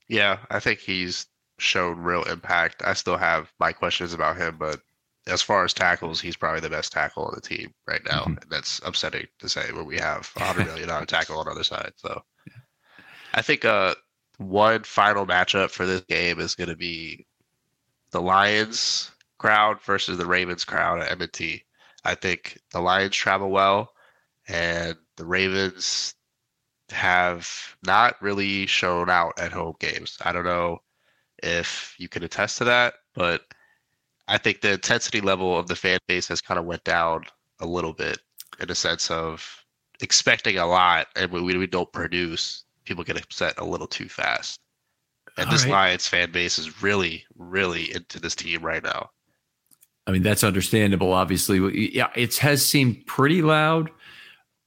Yeah, 0.09 0.39
I 0.51 0.61
think 0.61 0.81
he's 0.81 1.27
shown 1.59 1.99
real 1.99 2.25
impact. 2.25 2.83
I 2.85 2.93
still 2.95 3.17
have 3.17 3.53
my 3.59 3.73
questions 3.73 4.13
about 4.13 4.37
him, 4.37 4.57
but 4.59 4.81
as 5.27 5.41
far 5.41 5.65
as 5.65 5.73
tackles, 5.73 6.21
he's 6.21 6.37
probably 6.37 6.61
the 6.61 6.69
best 6.69 6.93
tackle 6.93 7.25
on 7.25 7.33
the 7.35 7.41
team 7.41 7.73
right 7.87 8.03
now. 8.05 8.21
Mm-hmm. 8.21 8.39
And 8.43 8.51
that's 8.51 8.81
upsetting 8.85 9.27
to 9.39 9.49
say 9.49 9.73
when 9.73 9.87
we 9.87 9.97
have 9.97 10.31
a 10.37 10.45
hundred 10.45 10.67
million 10.67 10.89
dollar 10.89 11.07
tackle 11.07 11.39
on 11.39 11.47
the 11.47 11.53
other 11.53 11.65
side. 11.65 11.93
So 11.97 12.23
I 13.33 13.43
think 13.43 13.65
uh 13.65 13.95
one 14.39 14.83
final 14.83 15.27
matchup 15.27 15.71
for 15.71 15.87
this 15.87 16.03
game 16.03 16.41
is 16.41 16.55
gonna 16.55 16.77
be 16.77 17.27
the 18.11 18.21
Lions 18.21 19.11
crowd 19.39 19.81
versus 19.83 20.19
the 20.19 20.27
Ravens 20.27 20.65
crowd 20.65 21.01
at 21.01 21.11
M&T. 21.13 21.65
I 22.05 22.15
think 22.15 22.59
the 22.73 22.81
Lions 22.81 23.17
travel 23.17 23.51
well 23.51 23.94
and 24.49 24.97
the 25.17 25.25
Ravens 25.25 26.15
have 26.91 27.77
not 27.85 28.21
really 28.21 28.67
shown 28.67 29.09
out 29.09 29.33
at 29.39 29.53
home 29.53 29.75
games. 29.81 30.19
I 30.23 30.33
don't 30.33 30.45
know 30.45 30.83
if 31.43 31.95
you 31.99 32.09
can 32.09 32.23
attest 32.23 32.59
to 32.59 32.65
that, 32.65 32.95
but 33.15 33.43
I 34.29 34.39
think 34.39 34.61
the 34.61 34.73
intensity 34.73 35.21
level 35.21 35.59
of 35.59 35.67
the 35.67 35.77
fan 35.77 35.99
base 36.07 36.29
has 36.29 36.41
kind 36.41 36.59
of 36.59 36.67
went 36.67 36.85
down 36.85 37.25
a 37.61 37.67
little 37.67 37.93
bit 37.93 38.19
in 38.61 38.71
a 38.71 38.75
sense 38.75 39.11
of 39.11 39.65
expecting 40.01 40.59
a 40.59 40.67
lot, 40.67 41.09
and 41.17 41.31
when 41.31 41.45
we, 41.45 41.57
we 41.57 41.67
don't 41.67 41.93
produce, 41.93 42.65
people 42.85 43.05
get 43.05 43.21
upset 43.21 43.55
a 43.59 43.65
little 43.65 43.87
too 43.87 44.09
fast. 44.09 44.61
And 45.37 45.47
All 45.47 45.53
this 45.53 45.65
right. 45.65 45.73
Lions 45.73 46.07
fan 46.07 46.31
base 46.31 46.59
is 46.59 46.83
really, 46.83 47.25
really 47.37 47.93
into 47.95 48.21
this 48.21 48.35
team 48.35 48.63
right 48.63 48.83
now. 48.83 49.11
I 50.07 50.13
mean, 50.13 50.23
that's 50.23 50.45
understandable. 50.45 51.13
Obviously, 51.13 51.95
yeah, 51.95 52.11
it 52.15 52.37
has 52.37 52.65
seemed 52.65 53.07
pretty 53.07 53.43
loud 53.43 53.91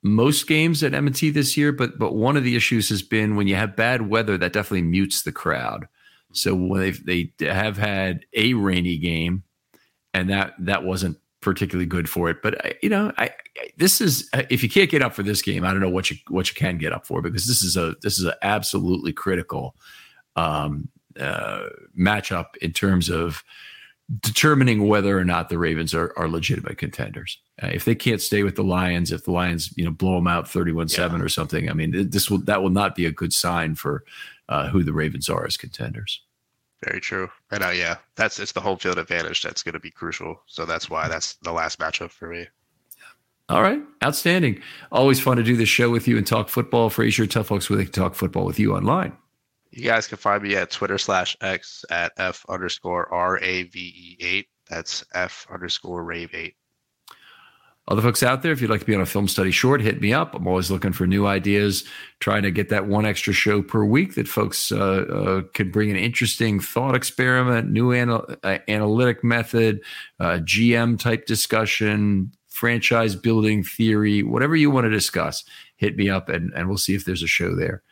most 0.08 0.48
games 0.48 0.84
at 0.84 0.94
M&T 0.94 1.30
this 1.32 1.58
year, 1.58 1.72
but 1.72 1.98
but 1.98 2.16
one 2.16 2.38
of 2.38 2.44
the 2.44 2.56
issues 2.56 2.90
has 2.90 3.02
been 3.02 3.36
when 3.36 3.48
you 3.48 3.56
have 3.56 3.76
bad 3.76 4.10
weather, 4.10 4.38
that 4.38 4.54
definitely 4.54 4.84
mutes 4.84 5.22
the 5.22 5.32
crowd. 5.32 5.88
So 6.34 6.56
they 6.56 6.92
they 6.92 7.32
have 7.42 7.78
had 7.78 8.26
a 8.34 8.54
rainy 8.54 8.98
game, 8.98 9.44
and 10.14 10.30
that 10.30 10.54
that 10.60 10.84
wasn't 10.84 11.18
particularly 11.42 11.86
good 11.86 12.10
for 12.10 12.30
it. 12.30 12.38
But 12.42 12.76
you 12.84 12.90
know, 12.90 13.12
I, 13.18 13.26
I, 13.58 13.70
this 13.78 14.02
is 14.02 14.30
if 14.50 14.64
you 14.64 14.70
can't 14.70 14.90
get 14.90 15.02
up 15.02 15.14
for 15.14 15.24
this 15.24 15.42
game, 15.42 15.64
I 15.64 15.72
don't 15.72 15.80
know 15.80 15.90
what 15.90 16.10
you 16.10 16.18
what 16.28 16.50
you 16.50 16.56
can 16.56 16.78
get 16.78 16.94
up 16.94 17.06
for 17.06 17.22
because 17.22 17.48
this 17.48 17.64
is 17.64 17.78
a 17.78 17.96
this 18.02 18.20
is 18.20 18.26
an 18.26 18.34
absolutely 18.42 19.14
critical 19.14 19.76
um, 20.36 20.90
uh, 21.20 21.70
matchup 21.98 22.58
in 22.62 22.74
terms 22.74 23.10
of 23.10 23.44
determining 24.20 24.88
whether 24.88 25.18
or 25.18 25.26
not 25.26 25.50
the 25.50 25.58
Ravens 25.58 25.94
are, 25.94 26.14
are 26.18 26.30
legitimate 26.30 26.78
contenders. 26.78 27.40
Uh, 27.62 27.68
if 27.68 27.86
they 27.86 27.96
can't 27.96 28.22
stay 28.22 28.44
with 28.44 28.56
the 28.56 28.64
Lions, 28.64 29.12
if 29.12 29.26
the 29.26 29.32
Lions, 29.32 29.74
you 29.76 29.84
know, 29.84 29.92
blow 29.92 30.16
them 30.16 30.28
out 30.28 30.46
31-7 30.46 31.22
or 31.22 31.30
something, 31.30 31.70
I 31.70 31.74
mean, 31.74 32.10
this 32.10 32.30
will 32.30 32.40
that 32.40 32.62
will 32.62 32.70
not 32.70 32.96
be 32.96 33.06
a 33.06 33.12
good 33.12 33.34
sign 33.34 33.76
for 33.76 34.04
uh, 34.50 34.70
who 34.70 34.84
the 34.84 34.94
Ravens 34.94 35.30
are 35.30 35.46
as 35.46 35.58
contenders. 35.58 36.22
Very 36.84 37.02
true. 37.02 37.30
And 37.52 37.64
uh, 37.64 37.70
yeah, 37.70 37.98
that's 38.16 38.40
it's 38.40 38.52
the 38.52 38.62
home 38.62 38.78
field 38.78 38.98
advantage 38.98 39.42
that's 39.42 39.64
going 39.64 39.74
to 39.74 39.80
be 39.80 39.92
crucial. 39.92 40.42
So 40.46 40.66
that's 40.66 40.90
why 40.90 41.08
that's 41.08 41.34
the 41.36 41.52
last 41.52 41.80
matchup 41.80 42.12
for 42.12 42.30
me. 42.30 42.48
All 43.50 43.62
right, 43.62 43.82
outstanding. 44.04 44.62
Always 44.92 45.22
fun 45.22 45.38
to 45.38 45.44
do 45.44 45.56
this 45.56 45.70
show 45.70 45.90
with 45.90 46.08
you 46.08 46.18
and 46.18 46.28
talk 46.28 46.50
football. 46.50 46.90
Frazier, 46.90 47.26
tell 47.26 47.44
folks 47.44 47.70
where 47.70 47.78
they 47.78 47.86
can 47.86 47.94
talk 47.94 48.14
football 48.14 48.46
with 48.46 48.60
you 48.60 48.76
online. 48.76 49.14
You 49.78 49.84
guys 49.84 50.08
can 50.08 50.18
find 50.18 50.42
me 50.42 50.56
at 50.56 50.72
Twitter 50.72 50.98
slash 50.98 51.38
X 51.40 51.86
at 51.92 52.12
F 52.18 52.44
underscore 52.50 53.14
R 53.14 53.38
A 53.44 53.64
V 53.64 53.80
E 53.80 54.18
8. 54.20 54.48
That's 54.70 55.06
F 55.14 55.46
underscore 55.54 56.04
rave 56.04 56.34
8. 56.34 56.56
Other 57.90 58.02
folks 58.02 58.24
out 58.24 58.42
there, 58.42 58.52
if 58.52 58.60
you'd 58.60 58.72
like 58.72 58.80
to 58.82 58.86
be 58.88 58.96
on 58.96 59.02
a 59.02 59.06
film 59.06 59.28
study 59.28 59.52
short, 59.52 59.80
hit 59.80 60.02
me 60.02 60.12
up. 60.14 60.34
I'm 60.34 60.48
always 60.48 60.72
looking 60.72 60.94
for 60.94 61.06
new 61.06 61.28
ideas, 61.28 61.86
trying 62.20 62.42
to 62.42 62.52
get 62.52 62.70
that 62.70 62.88
one 62.88 63.06
extra 63.06 63.32
show 63.32 63.62
per 63.62 63.86
week 63.86 64.16
that 64.16 64.28
folks 64.28 64.72
uh, 64.72 64.78
uh, 64.78 65.42
can 65.54 65.70
bring 65.70 65.92
an 65.92 65.96
interesting 65.96 66.60
thought 66.60 66.96
experiment, 66.96 67.70
new 67.70 67.94
anal- 67.94 68.26
uh, 68.44 68.58
analytic 68.68 69.24
method, 69.24 69.80
uh, 70.20 70.40
GM 70.42 71.00
type 71.00 71.28
discussion, 71.28 72.34
franchise 72.50 73.16
building 73.16 73.64
theory, 73.64 74.24
whatever 74.24 74.56
you 74.56 74.72
want 74.72 74.86
to 74.86 74.92
discuss. 74.92 75.46
Hit 75.78 75.96
me 75.96 76.10
up 76.10 76.30
and, 76.30 76.52
and 76.56 76.68
we'll 76.68 76.78
see 76.80 76.96
if 76.96 77.06
there's 77.06 77.24
a 77.24 77.28
show 77.28 77.56
there. 77.56 77.84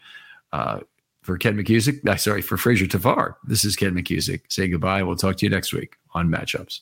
For 1.25 1.39
Ken 1.39 1.57
McKusick, 1.57 2.07
uh, 2.07 2.17
sorry, 2.17 2.43
for 2.43 2.55
Frazier 2.55 2.85
Tavar, 2.85 3.37
this 3.43 3.65
is 3.65 3.75
Ken 3.75 3.95
McKusick. 3.95 4.41
Say 4.47 4.67
goodbye. 4.67 5.01
We'll 5.01 5.15
talk 5.15 5.37
to 5.37 5.45
you 5.47 5.49
next 5.49 5.73
week 5.73 5.95
on 6.13 6.29
Matchups. 6.29 6.81